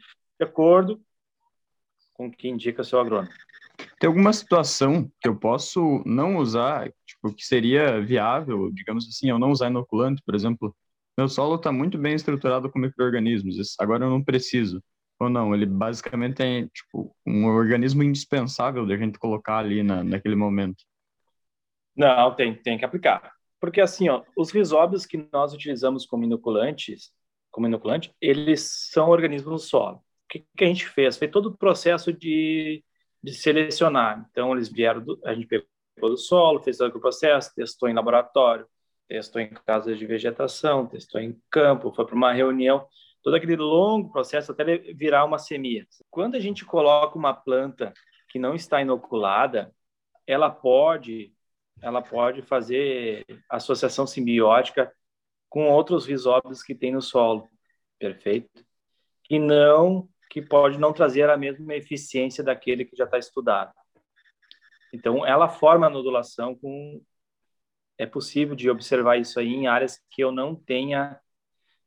acordo 0.45 1.01
com 2.13 2.27
o 2.27 2.31
que 2.31 2.47
indica 2.47 2.83
seu 2.83 2.99
agrônomo. 2.99 3.31
Tem 3.99 4.07
alguma 4.07 4.31
situação 4.31 5.11
que 5.19 5.27
eu 5.27 5.35
posso 5.35 6.03
não 6.05 6.37
usar, 6.37 6.91
tipo, 7.05 7.33
que 7.33 7.43
seria 7.43 7.99
viável, 8.01 8.71
digamos 8.71 9.07
assim, 9.07 9.29
eu 9.29 9.39
não 9.39 9.51
usar 9.51 9.69
inoculante, 9.69 10.21
por 10.25 10.35
exemplo, 10.35 10.75
meu 11.17 11.27
solo 11.27 11.55
está 11.55 11.71
muito 11.71 11.97
bem 11.97 12.15
estruturado 12.15 12.71
com 12.71 12.79
micro-organismos, 12.79 13.75
agora 13.79 14.05
eu 14.05 14.09
não 14.09 14.23
preciso. 14.23 14.83
Ou 15.19 15.29
não, 15.29 15.53
ele 15.53 15.65
basicamente 15.65 16.41
é 16.41 16.67
tipo, 16.67 17.15
um 17.25 17.45
organismo 17.45 18.03
indispensável 18.03 18.85
da 18.85 18.97
gente 18.97 19.19
colocar 19.19 19.59
ali 19.59 19.83
na, 19.83 20.03
naquele 20.03 20.35
momento. 20.35 20.83
Não, 21.95 22.35
tem, 22.35 22.55
tem 22.55 22.77
que 22.77 22.85
aplicar. 22.85 23.31
Porque 23.59 23.79
assim, 23.79 24.09
ó, 24.09 24.23
os 24.35 24.51
risóbios 24.51 25.05
que 25.05 25.29
nós 25.31 25.53
utilizamos 25.53 26.05
como 26.05 26.23
inoculantes, 26.23 27.11
como 27.51 27.67
inoculante, 27.67 28.13
eles 28.19 28.89
são 28.91 29.09
organismos 29.09 29.51
no 29.51 29.59
solo. 29.59 30.03
Que, 30.33 30.43
que 30.57 30.63
a 30.63 30.67
gente 30.67 30.87
fez? 30.87 31.15
Foi 31.15 31.27
todo 31.27 31.47
o 31.47 31.57
processo 31.57 32.11
de, 32.11 32.83
de 33.21 33.33
selecionar. 33.33 34.25
Então, 34.31 34.51
eles 34.51 34.67
vieram, 34.67 34.99
do, 34.99 35.19
a 35.23 35.31
gente 35.35 35.45
pegou 35.45 35.67
do 36.09 36.17
solo, 36.17 36.59
fez 36.59 36.77
todo 36.77 36.95
o 36.95 36.99
processo, 36.99 37.53
testou 37.53 37.87
em 37.87 37.93
laboratório, 37.93 38.65
testou 39.07 39.39
em 39.39 39.49
casas 39.49 39.99
de 39.99 40.07
vegetação, 40.07 40.87
testou 40.87 41.21
em 41.21 41.39
campo, 41.51 41.93
foi 41.93 42.03
para 42.03 42.15
uma 42.15 42.33
reunião, 42.33 42.87
todo 43.21 43.35
aquele 43.35 43.55
longo 43.55 44.11
processo 44.11 44.51
até 44.51 44.63
virar 44.95 45.23
uma 45.23 45.37
semia. 45.37 45.85
Quando 46.09 46.33
a 46.33 46.39
gente 46.39 46.65
coloca 46.65 47.15
uma 47.15 47.33
planta 47.33 47.93
que 48.27 48.39
não 48.39 48.55
está 48.55 48.81
inoculada, 48.81 49.71
ela 50.25 50.49
pode 50.49 51.31
ela 51.81 52.01
pode 52.01 52.41
fazer 52.41 53.25
associação 53.49 54.07
simbiótica 54.07 54.91
com 55.49 55.69
outros 55.69 56.05
risóbios 56.07 56.63
que 56.63 56.73
tem 56.73 56.91
no 56.91 57.01
solo, 57.01 57.47
perfeito? 57.99 58.65
Que 59.23 59.37
não, 59.37 60.07
que 60.33 60.41
pode 60.41 60.79
não 60.79 60.91
trazer 60.91 61.29
a 61.29 61.37
mesma 61.37 61.75
eficiência 61.75 62.43
daquele 62.43 62.83
que 62.85 62.95
já 62.95 63.03
está 63.03 63.19
estudado. 63.19 63.71
Então, 64.91 65.23
ela 65.23 65.47
forma 65.47 65.85
a 65.85 65.89
nodulação 65.91 66.55
com 66.55 66.99
é 67.99 68.07
possível 68.07 68.55
de 68.55 68.67
observar 68.67 69.17
isso 69.17 69.39
aí 69.39 69.53
em 69.53 69.67
áreas 69.67 70.01
que 70.09 70.23
eu 70.23 70.31
não 70.31 70.55
tenha 70.55 71.19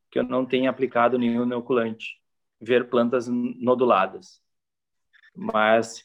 que 0.09 0.20
eu 0.20 0.22
não 0.22 0.46
tenha 0.46 0.70
aplicado 0.70 1.18
nenhum 1.18 1.42
inoculante, 1.42 2.22
ver 2.61 2.88
plantas 2.88 3.26
noduladas. 3.26 4.40
Mas 5.35 6.04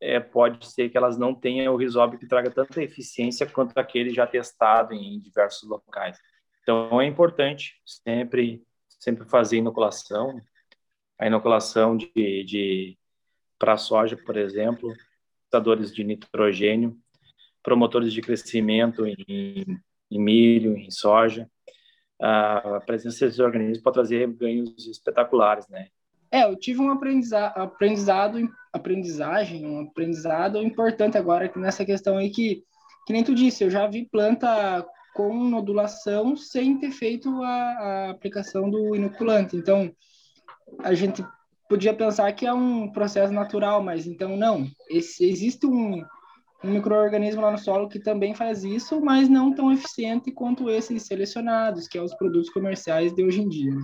é, 0.00 0.18
pode 0.18 0.66
ser 0.66 0.88
que 0.88 0.96
elas 0.96 1.18
não 1.18 1.34
tenham 1.34 1.74
o 1.74 1.76
risóbio 1.76 2.18
que 2.18 2.26
traga 2.26 2.50
tanta 2.50 2.82
eficiência 2.82 3.46
quanto 3.46 3.76
aquele 3.76 4.08
já 4.08 4.26
testado 4.26 4.94
em 4.94 5.20
diversos 5.20 5.68
locais. 5.68 6.18
Então 6.62 6.98
é 7.02 7.06
importante 7.06 7.78
sempre 7.84 8.66
sempre 8.98 9.28
fazer 9.28 9.58
inoculação, 9.58 10.40
a 11.18 11.26
inoculação 11.26 11.96
de, 11.96 12.44
de 12.44 12.98
para 13.58 13.76
soja, 13.76 14.16
por 14.16 14.36
exemplo, 14.36 14.92
fixadores 15.44 15.94
de 15.94 16.04
nitrogênio, 16.04 16.96
promotores 17.62 18.12
de 18.12 18.20
crescimento 18.20 19.06
em, 19.06 19.64
em 20.10 20.20
milho, 20.20 20.76
em 20.76 20.90
soja. 20.90 21.48
A 22.20 22.80
presença 22.84 23.24
desses 23.24 23.40
organismos 23.40 23.82
pode 23.82 23.94
trazer 23.94 24.26
ganhos 24.32 24.86
espetaculares, 24.86 25.68
né? 25.68 25.88
É, 26.30 26.44
eu 26.44 26.56
tive 26.56 26.80
um 26.80 26.90
aprendizado, 26.90 27.54
aprendizagem, 28.72 29.64
um 29.64 29.82
aprendizado 29.82 30.58
importante 30.58 31.16
agora 31.16 31.50
nessa 31.54 31.84
questão 31.84 32.16
aí 32.16 32.30
que, 32.30 32.64
que 33.06 33.12
nem 33.12 33.22
tu 33.22 33.34
disse, 33.34 33.62
eu 33.62 33.70
já 33.70 33.86
vi 33.86 34.08
planta 34.10 34.84
com 35.14 35.32
nodulação 35.32 36.36
sem 36.36 36.76
ter 36.78 36.90
feito 36.90 37.30
a, 37.42 37.48
a 37.48 38.10
aplicação 38.10 38.68
do 38.68 38.96
inoculante. 38.96 39.56
Então, 39.56 39.94
a 40.80 40.94
gente 40.94 41.24
podia 41.68 41.94
pensar 41.94 42.30
que 42.32 42.46
é 42.46 42.52
um 42.52 42.90
processo 42.90 43.32
natural, 43.32 43.82
mas 43.82 44.06
então 44.06 44.36
não. 44.36 44.66
Esse, 44.88 45.24
existe 45.24 45.66
um, 45.66 46.04
um 46.62 46.70
microorganismo 46.70 47.40
lá 47.40 47.50
no 47.50 47.58
solo 47.58 47.88
que 47.88 47.98
também 47.98 48.34
faz 48.34 48.64
isso, 48.64 49.00
mas 49.00 49.28
não 49.28 49.54
tão 49.54 49.72
eficiente 49.72 50.30
quanto 50.30 50.70
esses 50.70 51.02
selecionados, 51.04 51.88
que 51.88 51.98
é 51.98 52.02
os 52.02 52.14
produtos 52.14 52.50
comerciais 52.50 53.14
de 53.14 53.22
hoje 53.22 53.40
em 53.40 53.48
dia. 53.48 53.74
Né? 53.74 53.82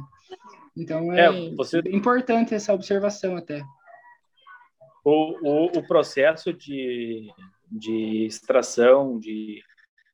Então 0.76 1.12
é, 1.12 1.26
é 1.26 1.54
você... 1.54 1.78
importante 1.86 2.54
essa 2.54 2.72
observação 2.72 3.36
até. 3.36 3.62
O, 5.04 5.36
o, 5.42 5.78
o 5.78 5.86
processo 5.86 6.52
de, 6.52 7.30
de 7.70 8.26
extração, 8.26 9.18
de 9.18 9.62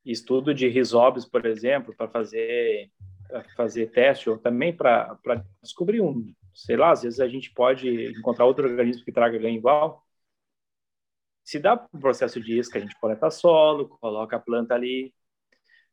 estudo 0.04 0.54
de 0.54 0.68
risóbios, 0.68 1.26
por 1.26 1.44
exemplo, 1.44 1.94
para 1.96 2.08
fazer 2.08 2.90
pra 3.28 3.42
fazer 3.56 3.90
teste 3.90 4.30
ou 4.30 4.38
também 4.38 4.72
para 4.72 5.18
descobrir 5.60 6.00
um, 6.00 6.32
sei 6.56 6.76
lá, 6.76 6.90
às 6.90 7.02
vezes 7.02 7.20
a 7.20 7.28
gente 7.28 7.52
pode 7.52 8.06
encontrar 8.18 8.46
outro 8.46 8.66
organismo 8.66 9.04
que 9.04 9.12
traga 9.12 9.38
ganho 9.38 9.56
igual. 9.58 10.02
Se 11.44 11.58
dá 11.58 11.74
um 11.92 12.00
processo 12.00 12.40
de 12.40 12.58
isca, 12.58 12.78
a 12.78 12.80
gente 12.80 12.98
coleta 12.98 13.30
solo, 13.30 13.90
coloca 14.00 14.36
a 14.36 14.40
planta 14.40 14.74
ali, 14.74 15.14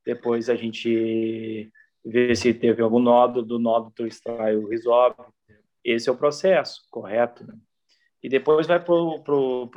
depois 0.05 0.49
a 0.49 0.55
gente 0.55 1.69
ver 2.03 2.35
se 2.37 2.53
teve 2.53 2.81
algum 2.81 2.99
nódo, 2.99 3.43
do 3.43 3.59
nódo 3.59 3.91
tu 3.93 4.07
extrai 4.07 4.55
o 4.55 4.69
risóbio. 4.69 5.25
Esse 5.83 6.07
é 6.09 6.11
o 6.11 6.17
processo, 6.17 6.87
correto? 6.89 7.45
Né? 7.45 7.55
E 8.23 8.29
depois 8.29 8.65
vai 8.65 8.79
para 8.79 8.95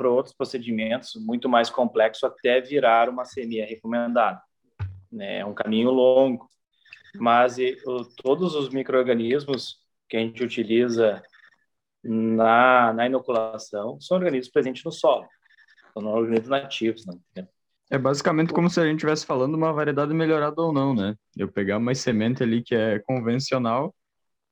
outros 0.09 0.33
procedimentos 0.33 1.15
muito 1.15 1.49
mais 1.49 1.69
complexos 1.69 2.23
até 2.23 2.61
virar 2.61 3.09
uma 3.09 3.23
CME 3.23 3.59
recomendada. 3.61 4.41
Né? 5.11 5.39
É 5.39 5.45
um 5.45 5.53
caminho 5.53 5.91
longo, 5.91 6.49
mas 7.15 7.57
e, 7.57 7.77
o, 7.85 8.05
todos 8.05 8.55
os 8.55 8.69
micro-organismos 8.69 9.85
que 10.09 10.17
a 10.17 10.19
gente 10.19 10.43
utiliza 10.43 11.21
na, 12.03 12.93
na 12.93 13.05
inoculação 13.05 13.99
são 13.99 14.17
organismos 14.17 14.51
presentes 14.51 14.83
no 14.83 14.91
solo, 14.91 15.27
são 15.93 16.05
organismos 16.05 16.49
nativos. 16.49 17.05
Né? 17.05 17.47
É 17.89 17.97
basicamente 17.97 18.53
como 18.53 18.69
se 18.69 18.79
a 18.79 18.85
gente 18.85 18.97
estivesse 18.97 19.25
falando 19.25 19.55
uma 19.55 19.73
variedade 19.73 20.13
melhorada 20.13 20.61
ou 20.61 20.73
não, 20.73 20.93
né? 20.93 21.15
Eu 21.37 21.47
pegar 21.49 21.77
uma 21.77 21.95
semente 21.95 22.43
ali 22.43 22.61
que 22.61 22.75
é 22.75 22.99
convencional 22.99 23.95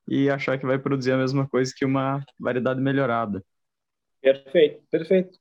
e 0.08 0.30
achar 0.30 0.58
que 0.58 0.66
vai 0.66 0.80
produzir 0.80 1.12
a 1.12 1.18
mesma 1.18 1.48
coisa 1.48 1.74
que 1.76 1.84
uma 1.84 2.24
variedade 2.40 2.80
melhorada. 2.80 3.44
Perfeito, 4.22 4.82
perfeito. 4.90 5.38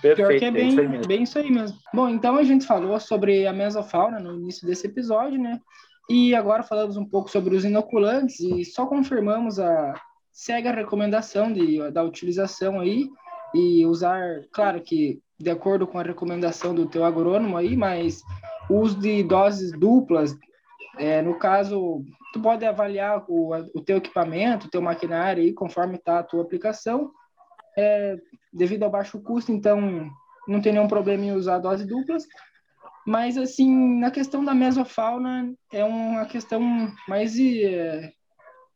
Perfeito, 0.00 0.16
Pior 0.16 0.38
que 0.38 0.44
é 0.44 0.50
bem, 0.50 0.78
é 0.78 0.84
isso 0.84 1.08
bem 1.08 1.22
isso 1.22 1.38
aí 1.38 1.50
mesmo. 1.50 1.78
Bom, 1.92 2.08
então 2.08 2.36
a 2.36 2.42
gente 2.42 2.66
falou 2.66 2.98
sobre 2.98 3.46
a 3.46 3.52
mesofauna 3.52 4.18
no 4.18 4.34
início 4.34 4.66
desse 4.66 4.86
episódio, 4.86 5.40
né? 5.40 5.60
E 6.08 6.34
agora 6.34 6.62
falamos 6.62 6.96
um 6.96 7.04
pouco 7.04 7.30
sobre 7.30 7.56
os 7.56 7.64
inoculantes 7.64 8.40
e 8.40 8.64
só 8.64 8.86
confirmamos 8.86 9.58
a 9.58 9.94
segue 10.30 10.66
a 10.66 10.72
recomendação 10.72 11.52
de, 11.52 11.90
da 11.92 12.02
utilização 12.02 12.80
aí 12.80 13.08
e 13.54 13.86
usar, 13.86 14.42
claro 14.52 14.80
que 14.82 15.20
de 15.38 15.50
acordo 15.50 15.86
com 15.86 15.98
a 15.98 16.02
recomendação 16.02 16.74
do 16.74 16.86
teu 16.86 17.04
agrônomo 17.04 17.56
aí, 17.56 17.76
mas 17.76 18.20
o 18.68 18.80
uso 18.80 18.98
de 18.98 19.22
doses 19.22 19.72
duplas, 19.78 20.36
é, 20.98 21.22
no 21.22 21.38
caso, 21.38 22.04
tu 22.32 22.40
pode 22.40 22.64
avaliar 22.64 23.24
o, 23.28 23.54
o 23.74 23.80
teu 23.80 23.98
equipamento, 23.98 24.66
o 24.66 24.70
teu 24.70 24.82
maquinário 24.82 25.42
aí, 25.42 25.52
conforme 25.52 25.96
está 25.96 26.18
a 26.18 26.22
tua 26.22 26.42
aplicação, 26.42 27.10
é, 27.76 28.16
devido 28.52 28.82
ao 28.82 28.90
baixo 28.90 29.20
custo, 29.20 29.52
então 29.52 30.10
não 30.48 30.60
tem 30.60 30.72
nenhum 30.72 30.88
problema 30.88 31.24
em 31.24 31.32
usar 31.32 31.58
doses 31.58 31.86
duplas, 31.86 32.24
mas 33.06 33.36
assim, 33.36 33.98
na 33.98 34.10
questão 34.10 34.44
da 34.44 34.54
mesofauna, 34.54 35.54
é 35.72 35.84
uma 35.84 36.24
questão 36.26 36.60
mais 37.06 37.38
é, 37.38 38.12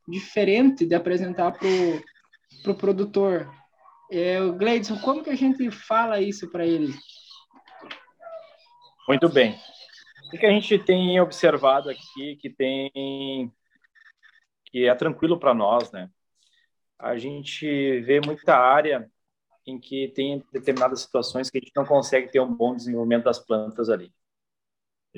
diferente 0.07 0.85
de 0.85 0.95
apresentar 0.95 1.53
para 1.53 1.67
o 1.67 2.03
pro 2.63 2.75
produtor, 2.75 3.49
é, 4.11 4.41
Gleidson, 4.41 4.99
como 4.99 5.23
que 5.23 5.31
a 5.31 5.37
gente 5.37 5.71
fala 5.71 6.21
isso 6.21 6.51
para 6.51 6.67
ele? 6.67 6.95
Muito 9.07 9.29
bem. 9.29 9.59
O 10.33 10.39
que 10.39 10.47
a 10.47 10.51
gente 10.51 10.79
tem 10.79 11.21
observado 11.21 11.91
aqui 11.91 12.37
que 12.37 12.51
tem 12.51 13.53
que 14.67 14.87
é 14.87 14.95
tranquilo 14.95 15.39
para 15.39 15.55
nós, 15.55 15.91
né? 15.91 16.11
A 16.99 17.17
gente 17.17 18.01
vê 18.01 18.21
muita 18.21 18.55
área 18.55 19.11
em 19.67 19.79
que 19.79 20.09
tem 20.09 20.45
determinadas 20.53 21.01
situações 21.01 21.49
que 21.49 21.59
a 21.59 21.61
gente 21.61 21.73
não 21.75 21.87
consegue 21.87 22.31
ter 22.31 22.41
um 22.41 22.53
bom 22.53 22.75
desenvolvimento 22.75 23.25
das 23.25 23.39
plantas 23.39 23.89
ali. 23.89 24.13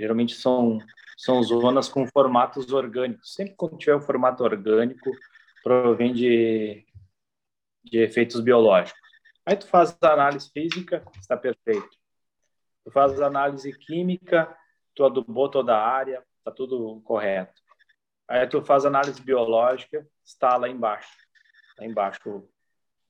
Geralmente 0.00 0.34
são 0.34 0.78
são 1.14 1.42
zonas 1.42 1.86
com 1.86 2.06
formatos 2.06 2.72
orgânicos. 2.72 3.34
Sempre 3.34 3.54
quando 3.54 3.76
tiver 3.76 3.94
um 3.94 4.00
formato 4.00 4.42
orgânico, 4.42 5.10
provém 5.62 6.14
de 6.14 6.86
de 7.84 7.98
efeitos 7.98 8.40
biológicos. 8.40 9.00
Aí 9.44 9.56
tu 9.56 9.66
faz 9.66 9.96
a 10.00 10.12
análise 10.12 10.50
física, 10.50 11.04
está 11.18 11.36
perfeito. 11.36 11.90
Tu 12.84 12.90
faz 12.90 13.20
a 13.20 13.26
análise 13.26 13.76
química, 13.78 14.54
tu 14.94 15.04
adubou 15.04 15.50
toda 15.50 15.76
a 15.76 15.86
área, 15.86 16.24
está 16.38 16.50
tudo 16.50 17.00
correto. 17.02 17.60
Aí 18.26 18.46
tu 18.46 18.62
faz 18.62 18.84
a 18.86 18.88
análise 18.88 19.20
biológica, 19.20 20.06
está 20.24 20.56
lá 20.56 20.68
embaixo. 20.68 21.14
Lá 21.78 21.84
embaixo 21.84 22.48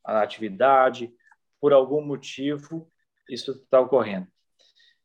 a 0.05 0.23
atividade, 0.23 1.13
por 1.61 1.73
algum 1.73 2.01
motivo, 2.01 2.91
isso 3.29 3.53
está 3.53 3.81
ocorrendo. 3.81 4.27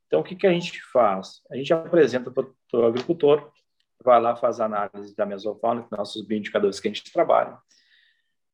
Então, 0.08 0.20
o 0.20 0.24
que, 0.24 0.36
que 0.36 0.48
a 0.48 0.52
gente 0.52 0.82
faz? 0.92 1.42
A 1.50 1.56
gente 1.56 1.74
apresenta 1.74 2.32
para 2.32 2.46
o 2.74 2.86
agricultor, 2.86 3.52
vai 4.04 4.22
lá, 4.22 4.36
faz 4.36 4.60
análise 4.60 5.16
da 5.16 5.26
mesofauna, 5.26 5.88
nossos 5.92 6.26
bioindicadores 6.26 6.80
que 6.80 6.88
a 6.88 6.94
gente 6.94 7.12
trabalha, 7.12 7.58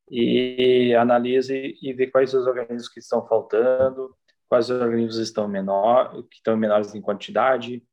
e 0.09 0.93
analisa 0.95 1.53
e, 1.55 1.93
vê 1.93 2.07
quais 2.07 2.33
os 2.33 2.45
organismos 2.45 2.89
que 2.89 2.99
estão 2.99 3.25
faltando, 3.25 4.15
quais 4.47 4.69
organismos 4.69 5.17
estão 5.17 5.47
menor, 5.47 6.23
que 6.29 6.37
estão 6.37 6.57
menores 6.57 6.93
em 6.93 7.01
quantidade, 7.01 7.83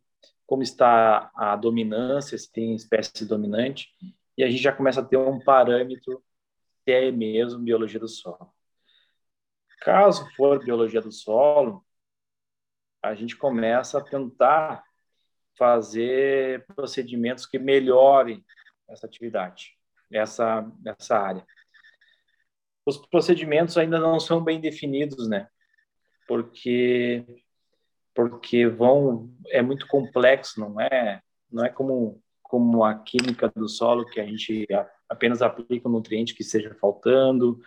como 0.47 0.63
está 0.63 1.31
a 1.35 1.55
dominância, 1.57 2.37
se 2.37 2.51
tem 2.51 2.75
espécie 2.75 3.25
dominante, 3.25 3.89
e 4.37 4.43
a 4.43 4.51
gente 4.51 4.63
já 4.63 4.73
começa 4.73 5.01
a 5.01 5.05
ter 5.05 5.17
um 5.17 5.39
parâmetro 5.41 6.23
se 6.85 6.93
é 6.93 7.11
mesmo 7.13 7.61
biologia 7.61 8.01
do 8.01 8.09
solo. 8.09 8.51
Caso 9.81 10.27
for 10.37 10.65
biologia 10.65 11.01
do 11.01 11.13
solo, 11.13 11.85
a 13.03 13.15
gente 13.15 13.37
começa 13.37 13.99
a 13.99 14.05
tentar 14.05 14.85
fazer 15.57 16.65
procedimentos 16.75 17.47
que 17.47 17.59
melhorem 17.59 18.45
essa 18.89 19.07
atividade, 19.07 19.77
essa, 20.11 20.67
essa 20.87 21.19
área. 21.19 21.47
Os 22.87 22.97
procedimentos 22.97 23.77
ainda 23.77 23.99
não 23.99 24.19
são 24.19 24.43
bem 24.43 24.61
definidos, 24.61 25.29
né? 25.29 25.49
Porque 26.27 27.25
porque 28.15 28.67
vão 28.67 29.33
é 29.49 29.63
muito 29.63 29.87
complexo, 29.87 30.59
não 30.59 30.81
é 30.81 31.23
não 31.51 31.65
é 31.65 31.69
como 31.69 32.21
como 32.43 32.83
a 32.83 32.95
química 32.95 33.53
do 33.55 33.69
solo 33.69 34.07
que 34.07 34.19
a 34.19 34.27
gente 34.27 34.67
apenas 35.09 35.43
aplica 35.43 35.89
um 35.89 35.93
nutriente 35.93 36.35
que 36.35 36.43
esteja 36.43 36.75
faltando, 36.75 37.61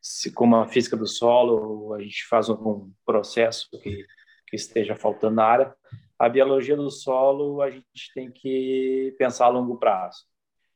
se 0.00 0.32
como 0.32 0.56
a 0.56 0.66
física 0.66 0.96
do 0.96 1.06
solo 1.06 1.94
a 1.94 2.02
gente 2.02 2.26
faz 2.26 2.48
um 2.48 2.90
processo 3.04 3.68
que, 3.70 4.06
que 4.46 4.56
esteja 4.56 4.94
faltando 4.94 5.36
na 5.36 5.44
área. 5.44 5.74
A 6.18 6.28
biologia 6.28 6.76
do 6.76 6.90
solo 6.90 7.60
a 7.60 7.70
gente 7.70 8.12
tem 8.14 8.30
que 8.30 9.14
pensar 9.18 9.46
a 9.46 9.48
longo 9.48 9.76
prazo. 9.78 10.24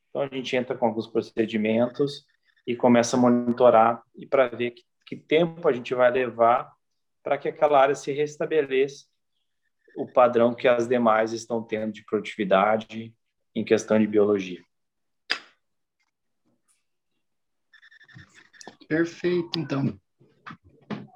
Então 0.09 0.21
a 0.21 0.27
gente 0.27 0.55
entra 0.55 0.75
com 0.75 0.85
alguns 0.85 1.07
procedimentos 1.07 2.25
e 2.65 2.75
começa 2.75 3.15
a 3.15 3.19
monitorar 3.19 4.01
e 4.15 4.25
para 4.25 4.47
ver 4.47 4.71
que, 4.71 4.83
que 5.05 5.15
tempo 5.15 5.67
a 5.67 5.71
gente 5.71 5.93
vai 5.93 6.11
levar 6.11 6.71
para 7.23 7.37
que 7.37 7.47
aquela 7.47 7.79
área 7.79 7.95
se 7.95 8.11
restabeleça 8.11 9.05
o 9.95 10.07
padrão 10.07 10.53
que 10.53 10.67
as 10.67 10.87
demais 10.87 11.33
estão 11.33 11.61
tendo 11.61 11.91
de 11.91 12.03
produtividade 12.05 13.13
em 13.55 13.65
questão 13.65 13.99
de 13.99 14.07
biologia. 14.07 14.63
Perfeito, 18.87 19.59
então. 19.59 19.99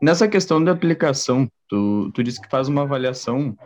Nessa 0.02 0.28
questão 0.28 0.64
da 0.64 0.72
aplicação, 0.72 1.50
tu, 1.74 2.12
tu 2.12 2.24
disse 2.24 2.40
que 2.40 2.48
faz 2.48 2.68
uma 2.68 2.84
avaliação. 2.84 3.58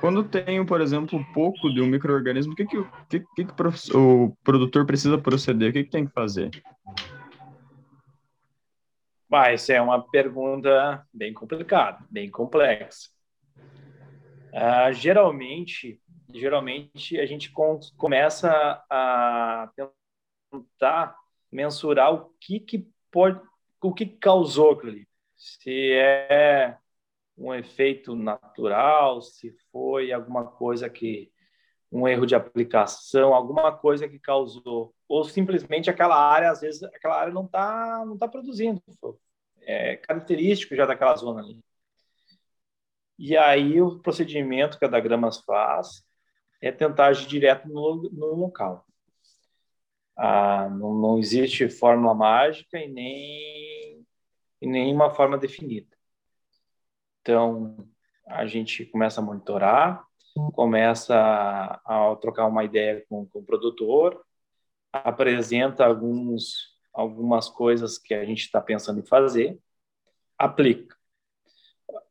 Quando 0.00 0.22
tem, 0.22 0.64
por 0.66 0.82
exemplo, 0.82 1.24
pouco 1.32 1.72
de 1.72 1.80
um 1.80 1.86
microorganismo, 1.86 2.52
o 2.52 2.56
que, 2.56 2.66
que, 2.66 2.84
que, 3.08 3.20
que, 3.34 3.44
que 3.46 3.96
o 3.96 4.36
produtor 4.44 4.84
precisa 4.84 5.16
proceder? 5.16 5.70
O 5.70 5.72
que, 5.72 5.84
que 5.84 5.90
tem 5.90 6.06
que 6.06 6.12
fazer? 6.12 6.50
Bah, 9.30 9.50
essa 9.50 9.72
é 9.72 9.80
uma 9.80 10.02
pergunta 10.02 11.02
bem 11.12 11.32
complicada, 11.32 12.04
bem 12.10 12.30
complexa. 12.30 13.08
Uh, 14.52 14.92
geralmente, 14.92 16.00
geralmente 16.32 17.18
a 17.18 17.24
gente 17.24 17.50
com, 17.50 17.80
começa 17.96 18.50
a 18.90 19.70
tentar 20.50 21.16
mensurar 21.50 22.12
o 22.12 22.30
que, 22.38 22.60
que 22.60 22.86
pode, 23.10 23.40
o 23.82 23.92
que 23.92 24.04
causou 24.04 24.72
aquilo. 24.72 25.00
Se 25.34 25.92
é 25.92 26.76
um 27.38 27.54
efeito 27.54 28.16
natural, 28.16 29.22
se 29.22 29.52
foi 29.70 30.12
alguma 30.12 30.44
coisa 30.44 30.90
que 30.90 31.32
um 31.90 32.06
erro 32.06 32.26
de 32.26 32.34
aplicação, 32.34 33.32
alguma 33.34 33.72
coisa 33.72 34.08
que 34.08 34.18
causou, 34.18 34.94
ou 35.08 35.24
simplesmente 35.24 35.88
aquela 35.88 36.16
área, 36.16 36.50
às 36.50 36.60
vezes 36.60 36.82
aquela 36.82 37.16
área 37.18 37.32
não 37.32 37.46
está 37.46 38.04
não 38.04 38.18
tá 38.18 38.28
produzindo, 38.28 38.82
é 39.62 39.96
característico 39.96 40.74
já 40.74 40.86
daquela 40.86 41.16
zona 41.16 41.40
ali. 41.40 41.60
E 43.18 43.36
aí 43.36 43.80
o 43.82 43.98
procedimento 44.00 44.78
que 44.78 44.84
a 44.84 44.88
da 44.88 45.00
Gramas 45.00 45.38
faz 45.40 46.04
é 46.60 46.70
tentar 46.72 47.06
agir 47.08 47.26
direto 47.28 47.68
no, 47.68 48.08
no 48.12 48.34
local. 48.34 48.86
Ah, 50.16 50.68
não, 50.70 50.94
não, 50.94 51.18
existe 51.18 51.68
fórmula 51.68 52.14
mágica 52.14 52.78
e 52.78 52.88
nem, 52.88 54.06
e 54.60 54.66
nem 54.66 54.92
uma 54.92 55.10
forma 55.14 55.38
definida. 55.38 55.97
Então, 57.28 57.76
a 58.26 58.46
gente 58.46 58.86
começa 58.86 59.20
a 59.20 59.22
monitorar, 59.22 60.02
começa 60.54 61.14
a, 61.14 62.12
a 62.12 62.16
trocar 62.16 62.46
uma 62.46 62.64
ideia 62.64 63.04
com, 63.06 63.26
com, 63.26 63.40
o 63.40 63.44
produtor, 63.44 64.24
apresenta 64.90 65.84
alguns, 65.84 66.74
algumas 66.90 67.46
coisas 67.50 67.98
que 67.98 68.14
a 68.14 68.24
gente 68.24 68.44
está 68.44 68.62
pensando 68.62 69.00
em 69.00 69.06
fazer, 69.06 69.60
aplica. 70.38 70.96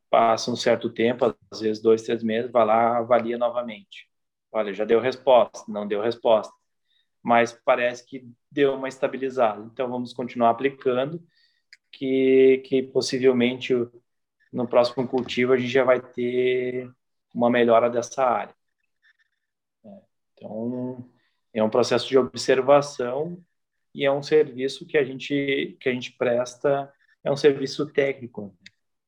Passa 0.08 0.52
um 0.52 0.56
certo 0.56 0.88
tempo, 0.88 1.36
às 1.50 1.62
vezes 1.62 1.82
dois, 1.82 2.04
três 2.04 2.22
meses, 2.22 2.52
vai 2.52 2.64
lá, 2.64 3.00
avalia 3.00 3.40
novamente. 3.40 4.08
Olha, 4.52 4.72
já 4.72 4.86
deu 4.86 5.00
resposta, 5.00 5.64
não 5.68 5.88
deu 5.88 6.00
resposta 6.00 6.54
mas 7.24 7.52
parece 7.66 8.06
que 8.06 8.26
deu 8.50 8.76
uma 8.76 8.88
estabilizada. 8.88 9.62
Então, 9.66 9.90
vamos 9.90 10.14
continuar 10.14 10.52
aplicando, 10.52 11.22
que, 11.92 12.64
que 12.66 12.84
possivelmente 12.84 13.74
no 14.52 14.68
próximo 14.68 15.08
cultivo 15.08 15.54
a 15.54 15.58
gente 15.58 15.72
já 15.72 15.84
vai 15.84 16.02
ter 16.02 16.92
uma 17.34 17.50
melhora 17.50 17.90
dessa 17.90 18.24
área. 18.24 18.56
É, 19.86 19.90
então, 20.34 21.10
é 21.54 21.64
um 21.64 21.70
processo 21.70 22.08
de 22.08 22.18
observação 22.18 23.44
e 23.94 24.06
é 24.06 24.12
um 24.12 24.24
serviço 24.24 24.86
que 24.86 24.98
a 24.98 25.04
gente, 25.04 25.78
que 25.80 25.90
a 25.90 25.94
gente 25.94 26.12
presta, 26.14 26.92
é 27.24 27.32
um 27.32 27.38
serviço 27.38 27.86
técnico. 27.88 28.56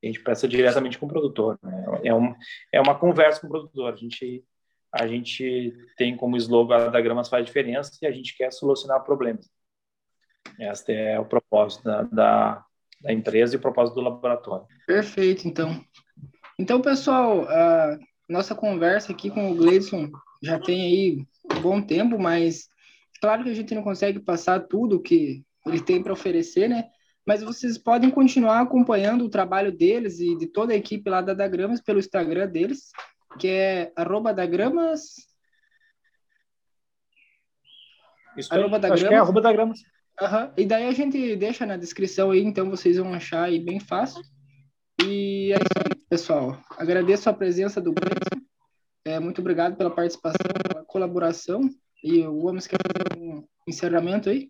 A 0.03 0.05
gente 0.05 0.21
presta 0.21 0.47
diretamente 0.47 0.97
com 0.97 1.05
o 1.05 1.09
produtor. 1.09 1.59
Né? 1.61 1.85
É, 2.05 2.13
um, 2.13 2.33
é 2.71 2.79
uma 2.79 2.97
conversa 2.97 3.41
com 3.41 3.47
o 3.47 3.49
produtor. 3.49 3.93
A 3.93 3.95
gente 3.95 4.45
a 4.91 5.05
gente 5.07 5.71
tem 5.97 6.17
como 6.17 6.35
slogan 6.37 6.89
da 6.89 6.99
Gramas 6.99 7.29
faz 7.29 7.45
diferença 7.45 7.91
e 8.01 8.07
a 8.07 8.11
gente 8.11 8.35
quer 8.35 8.51
solucionar 8.51 9.03
problemas. 9.03 9.47
Este 10.57 10.93
é 10.93 11.19
o 11.19 11.25
propósito 11.25 11.83
da, 11.83 12.01
da, 12.03 12.65
da 13.01 13.13
empresa 13.13 13.55
e 13.55 13.57
o 13.57 13.61
propósito 13.61 13.95
do 13.95 14.01
laboratório. 14.01 14.65
Perfeito, 14.85 15.47
então. 15.47 15.83
Então, 16.57 16.81
pessoal, 16.81 17.47
a 17.47 17.97
nossa 18.27 18.53
conversa 18.53 19.11
aqui 19.11 19.29
com 19.29 19.51
o 19.51 19.55
Gleison 19.55 20.11
já 20.43 20.59
tem 20.59 20.81
aí 20.81 21.27
um 21.57 21.61
bom 21.61 21.81
tempo, 21.81 22.19
mas 22.19 22.67
claro 23.21 23.43
que 23.43 23.49
a 23.49 23.53
gente 23.53 23.73
não 23.73 23.81
consegue 23.81 24.19
passar 24.19 24.59
tudo 24.67 25.01
que 25.01 25.43
ele 25.65 25.81
tem 25.81 26.03
para 26.03 26.13
oferecer, 26.13 26.67
né? 26.67 26.89
Mas 27.25 27.43
vocês 27.43 27.77
podem 27.77 28.09
continuar 28.09 28.61
acompanhando 28.61 29.23
o 29.23 29.29
trabalho 29.29 29.71
deles 29.71 30.19
e 30.19 30.35
de 30.37 30.47
toda 30.47 30.73
a 30.73 30.75
equipe 30.75 31.09
lá 31.09 31.21
da 31.21 31.33
Dagramas 31.33 31.81
pelo 31.81 31.99
Instagram 31.99 32.47
deles, 32.47 32.89
que 33.37 33.47
é 33.47 33.91
arroba 33.95 34.33
da 34.33 34.45
gramas. 34.45 35.15
Isso 38.35 38.53
arroba 38.53 38.79
da 38.79 38.93
acho 38.93 39.07
que 39.07 39.13
é 39.13 39.17
arroba 39.17 39.41
da 39.41 39.51
gramas. 39.51 39.79
Uhum. 40.21 40.51
E 40.57 40.65
daí 40.65 40.85
a 40.85 40.91
gente 40.91 41.35
deixa 41.35 41.65
na 41.65 41.77
descrição 41.77 42.31
aí, 42.31 42.41
então 42.41 42.69
vocês 42.69 42.97
vão 42.97 43.13
achar 43.13 43.43
aí 43.43 43.59
bem 43.59 43.79
fácil. 43.79 44.21
E 45.01 45.53
é 45.53 45.55
isso 45.55 45.77
aí, 45.77 46.05
pessoal. 46.09 46.61
Agradeço 46.77 47.29
a 47.29 47.33
presença 47.33 47.79
do 47.79 47.93
Gleison. 47.93 48.45
É, 49.05 49.19
muito 49.19 49.39
obrigado 49.39 49.77
pela 49.77 49.89
participação, 49.89 50.45
pela 50.67 50.83
colaboração. 50.83 51.69
E 52.03 52.25
o 52.25 52.33
Gomes 52.41 52.67
quer 52.67 52.77
fazer 52.77 53.21
um 53.21 53.45
encerramento 53.67 54.29
aí? 54.29 54.49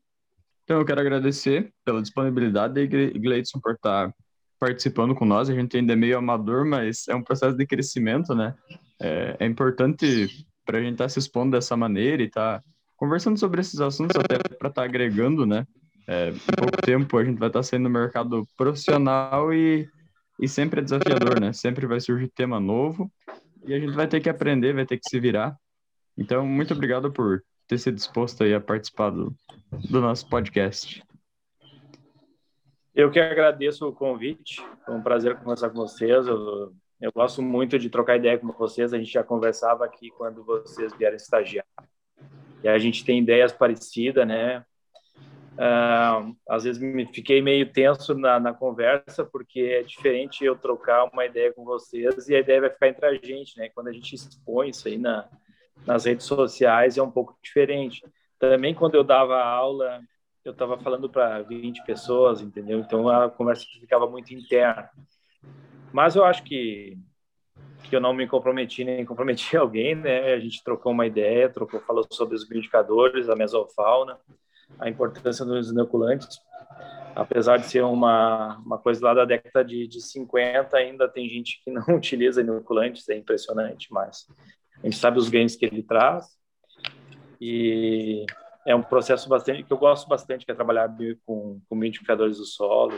Então, 0.63 0.79
eu 0.79 0.85
quero 0.85 1.01
agradecer 1.01 1.71
pela 1.83 2.01
disponibilidade 2.01 2.73
de 2.73 3.19
Gleidson 3.19 3.59
por 3.59 3.73
estar 3.73 4.13
participando 4.59 5.15
com 5.15 5.25
nós. 5.25 5.49
A 5.49 5.53
gente 5.53 5.77
ainda 5.77 5.93
é 5.93 5.95
meio 5.95 6.17
amador, 6.17 6.65
mas 6.65 7.07
é 7.07 7.15
um 7.15 7.23
processo 7.23 7.55
de 7.55 7.65
crescimento, 7.65 8.35
né? 8.35 8.55
É, 9.01 9.37
é 9.39 9.45
importante 9.45 10.45
para 10.65 10.77
a 10.77 10.81
gente 10.81 10.93
estar 10.93 11.05
tá 11.05 11.09
se 11.09 11.19
expondo 11.19 11.51
dessa 11.51 11.75
maneira 11.77 12.21
e 12.21 12.27
estar 12.27 12.59
tá 12.59 12.65
conversando 12.99 13.39
sobre 13.39 13.61
esses 13.61 13.79
assuntos 13.79 14.17
até 14.17 14.37
para 14.37 14.67
estar 14.67 14.71
tá 14.71 14.83
agregando, 14.83 15.45
né? 15.45 15.65
É, 16.05 16.29
em 16.29 16.55
pouco 16.57 16.81
tempo 16.81 17.17
a 17.17 17.23
gente 17.23 17.39
vai 17.39 17.47
estar 17.47 17.59
tá 17.59 17.63
saindo 17.63 17.83
no 17.83 17.89
mercado 17.89 18.45
profissional 18.57 19.53
e, 19.53 19.87
e 20.39 20.47
sempre 20.47 20.81
é 20.81 20.83
desafiador, 20.83 21.39
né? 21.39 21.53
Sempre 21.53 21.87
vai 21.87 22.01
surgir 22.01 22.27
tema 22.27 22.59
novo 22.59 23.09
e 23.65 23.73
a 23.73 23.79
gente 23.79 23.93
vai 23.93 24.05
ter 24.05 24.19
que 24.19 24.29
aprender, 24.29 24.73
vai 24.73 24.85
ter 24.85 24.97
que 24.97 25.09
se 25.09 25.19
virar. 25.19 25.55
Então, 26.17 26.45
muito 26.45 26.73
obrigado 26.73 27.11
por 27.11 27.41
ter 27.67 27.77
se 27.77 27.89
disposto 27.91 28.43
aí 28.43 28.53
a 28.53 28.59
participar 28.59 29.11
do, 29.11 29.33
do 29.89 30.01
nosso 30.01 30.27
podcast. 30.27 31.01
Eu 32.93 33.09
que 33.09 33.19
agradeço 33.19 33.87
o 33.87 33.93
convite, 33.93 34.61
foi 34.85 34.95
um 34.95 35.01
prazer 35.01 35.37
conversar 35.37 35.69
com 35.69 35.77
vocês. 35.77 36.27
Eu, 36.27 36.73
eu 36.99 37.11
gosto 37.15 37.41
muito 37.41 37.79
de 37.79 37.89
trocar 37.89 38.17
ideia 38.17 38.37
com 38.37 38.51
vocês. 38.51 38.93
A 38.93 38.97
gente 38.97 39.13
já 39.13 39.23
conversava 39.23 39.85
aqui 39.85 40.09
quando 40.17 40.43
vocês 40.43 40.91
vieram 40.97 41.15
estagiar. 41.15 41.65
E 42.63 42.67
a 42.67 42.77
gente 42.77 43.05
tem 43.05 43.19
ideias 43.19 43.51
parecidas, 43.51 44.27
né? 44.27 44.63
Uh, 45.55 46.35
às 46.47 46.63
vezes 46.63 46.81
me 46.81 47.05
fiquei 47.07 47.41
meio 47.41 47.69
tenso 47.71 48.13
na, 48.13 48.39
na, 48.39 48.53
conversa, 48.53 49.25
porque 49.25 49.59
é 49.59 49.83
diferente 49.83 50.45
eu 50.45 50.55
trocar 50.55 51.03
uma 51.11 51.25
ideia 51.25 51.51
com 51.51 51.65
vocês 51.65 52.29
e 52.29 52.35
a 52.35 52.39
ideia 52.39 52.61
vai 52.61 52.69
ficar 52.69 52.87
entre 52.87 53.05
a 53.05 53.13
gente, 53.13 53.57
né? 53.57 53.69
Quando 53.75 53.89
a 53.89 53.91
gente 53.91 54.15
expõe 54.15 54.69
isso 54.69 54.87
aí 54.87 54.97
na, 54.97 55.27
nas 55.85 56.05
redes 56.05 56.25
sociais 56.25 56.97
é 56.97 57.03
um 57.03 57.11
pouco 57.11 57.37
diferente. 57.43 58.01
Também 58.39 58.73
quando 58.73 58.95
eu 58.95 59.03
dava 59.03 59.43
aula 59.43 60.01
eu 60.45 60.53
estava 60.53 60.77
falando 60.77 61.09
para 61.09 61.41
20 61.41 61.83
pessoas, 61.83 62.41
entendeu? 62.41 62.79
Então 62.79 63.09
a 63.09 63.29
conversa 63.29 63.65
ficava 63.79 64.09
muito 64.09 64.33
interna. 64.33 64.89
Mas 65.91 66.15
eu 66.15 66.23
acho 66.23 66.43
que 66.43 66.97
que 67.83 67.95
eu 67.95 68.01
não 68.01 68.13
me 68.13 68.27
comprometi 68.27 68.83
nem 68.83 69.05
comprometi 69.05 69.55
alguém, 69.57 69.95
né? 69.95 70.33
A 70.33 70.39
gente 70.39 70.63
trocou 70.63 70.91
uma 70.91 71.05
ideia, 71.05 71.49
trocou, 71.49 71.79
falou 71.81 72.05
sobre 72.11 72.35
os 72.35 72.47
bioindicadores, 72.47 73.29
a 73.29 73.35
mesofauna, 73.35 74.17
a 74.79 74.89
importância 74.89 75.45
dos 75.45 75.71
inoculantes. 75.71 76.39
Apesar 77.15 77.57
de 77.57 77.65
ser 77.65 77.83
uma, 77.83 78.57
uma 78.57 78.77
coisa 78.77 79.03
lá 79.03 79.13
da 79.13 79.25
década 79.25 79.65
de, 79.65 79.87
de 79.87 80.01
50, 80.01 80.77
ainda 80.77 81.07
tem 81.07 81.27
gente 81.27 81.61
que 81.63 81.71
não 81.71 81.83
utiliza 81.95 82.41
inoculantes, 82.41 83.07
é 83.09 83.17
impressionante, 83.17 83.91
mas 83.91 84.27
a 84.81 84.85
gente 84.85 84.97
sabe 84.97 85.17
os 85.17 85.29
ganhos 85.29 85.55
que 85.55 85.65
ele 85.65 85.83
traz. 85.83 86.37
E 87.41 88.25
é 88.65 88.75
um 88.75 88.83
processo 88.83 89.27
bastante 89.27 89.63
que 89.63 89.73
eu 89.73 89.77
gosto 89.77 90.07
bastante, 90.07 90.45
que 90.45 90.51
é 90.51 90.55
trabalhar 90.55 90.89
com, 91.25 91.59
com 91.67 91.79
bioindicadores 91.79 92.37
do 92.37 92.45
solo 92.45 92.93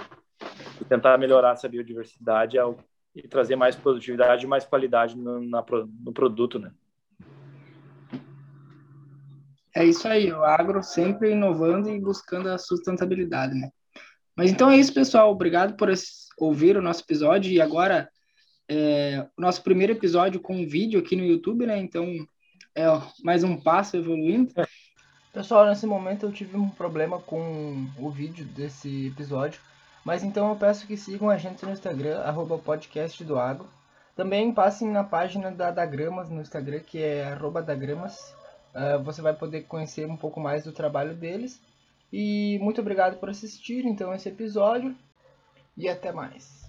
e 0.80 0.86
tentar 0.86 1.18
melhorar 1.18 1.54
essa 1.54 1.70
biodiversidade 1.70 2.58
ao 2.58 2.78
e 3.16 3.28
trazer 3.28 3.56
mais 3.56 3.76
produtividade 3.76 4.46
e 4.46 4.48
mais 4.48 4.66
qualidade 4.66 5.18
no, 5.18 5.42
na, 5.42 5.64
no 6.04 6.14
produto, 6.14 6.60
né? 6.60 6.72
É 9.74 9.86
isso 9.86 10.08
aí, 10.08 10.32
o 10.32 10.44
agro 10.44 10.84
sempre 10.84 11.32
inovando 11.32 11.90
e 11.90 12.00
buscando 12.00 12.50
a 12.50 12.58
sustentabilidade, 12.58 13.54
né? 13.54 13.70
Mas 14.36 14.52
então 14.52 14.70
é 14.70 14.78
isso, 14.78 14.94
pessoal. 14.94 15.32
Obrigado 15.32 15.76
por 15.76 15.90
ouvir 16.38 16.76
o 16.76 16.82
nosso 16.82 17.04
episódio. 17.04 17.52
E 17.52 17.62
agora, 17.62 18.10
é, 18.68 19.26
o 19.38 19.42
nosso 19.42 19.64
primeiro 19.64 19.94
episódio 19.94 20.42
com 20.42 20.68
vídeo 20.68 21.00
aqui 21.00 21.16
no 21.16 21.26
YouTube, 21.26 21.66
né? 21.66 21.78
Então, 21.78 22.06
é 22.76 22.86
mais 23.24 23.44
um 23.44 23.56
passo 23.58 23.98
evoluindo. 23.98 24.54
Pessoal, 25.34 25.66
nesse 25.66 25.86
momento 25.86 26.26
eu 26.26 26.32
tive 26.32 26.58
um 26.58 26.70
problema 26.70 27.20
com 27.20 27.88
o 27.98 28.10
vídeo 28.10 28.46
desse 28.46 29.08
episódio. 29.08 29.62
Mas 30.04 30.24
então 30.24 30.50
eu 30.50 30.56
peço 30.56 30.88
que 30.88 30.98
sigam 30.98 31.30
a 31.30 31.38
gente 31.38 31.64
no 31.66 31.72
Instagram, 31.72 32.22
arroba 32.22 32.58
podcast 32.58 33.24
do 33.24 33.38
Agro. 33.38 33.68
Também 34.16 34.54
passem 34.54 34.90
na 34.90 35.04
página 35.04 35.52
da 35.52 35.72
Dagramas 35.72 36.30
no 36.30 36.42
Instagram, 36.42 36.80
que 36.80 37.02
é 37.02 37.26
arroba 37.26 37.62
Dagramas. 37.62 38.36
Uh, 38.74 39.02
você 39.04 39.22
vai 39.22 39.34
poder 39.34 39.64
conhecer 39.64 40.08
um 40.08 40.18
pouco 40.18 40.40
mais 40.40 40.64
do 40.64 40.72
trabalho 40.72 41.16
deles. 41.16 41.62
E 42.12 42.60
muito 42.62 42.82
obrigado 42.82 43.18
por 43.20 43.30
assistir 43.30 43.86
então 43.86 44.14
esse 44.14 44.28
episódio. 44.28 44.96
E 45.78 45.88
até 45.88 46.12
mais. 46.12 46.61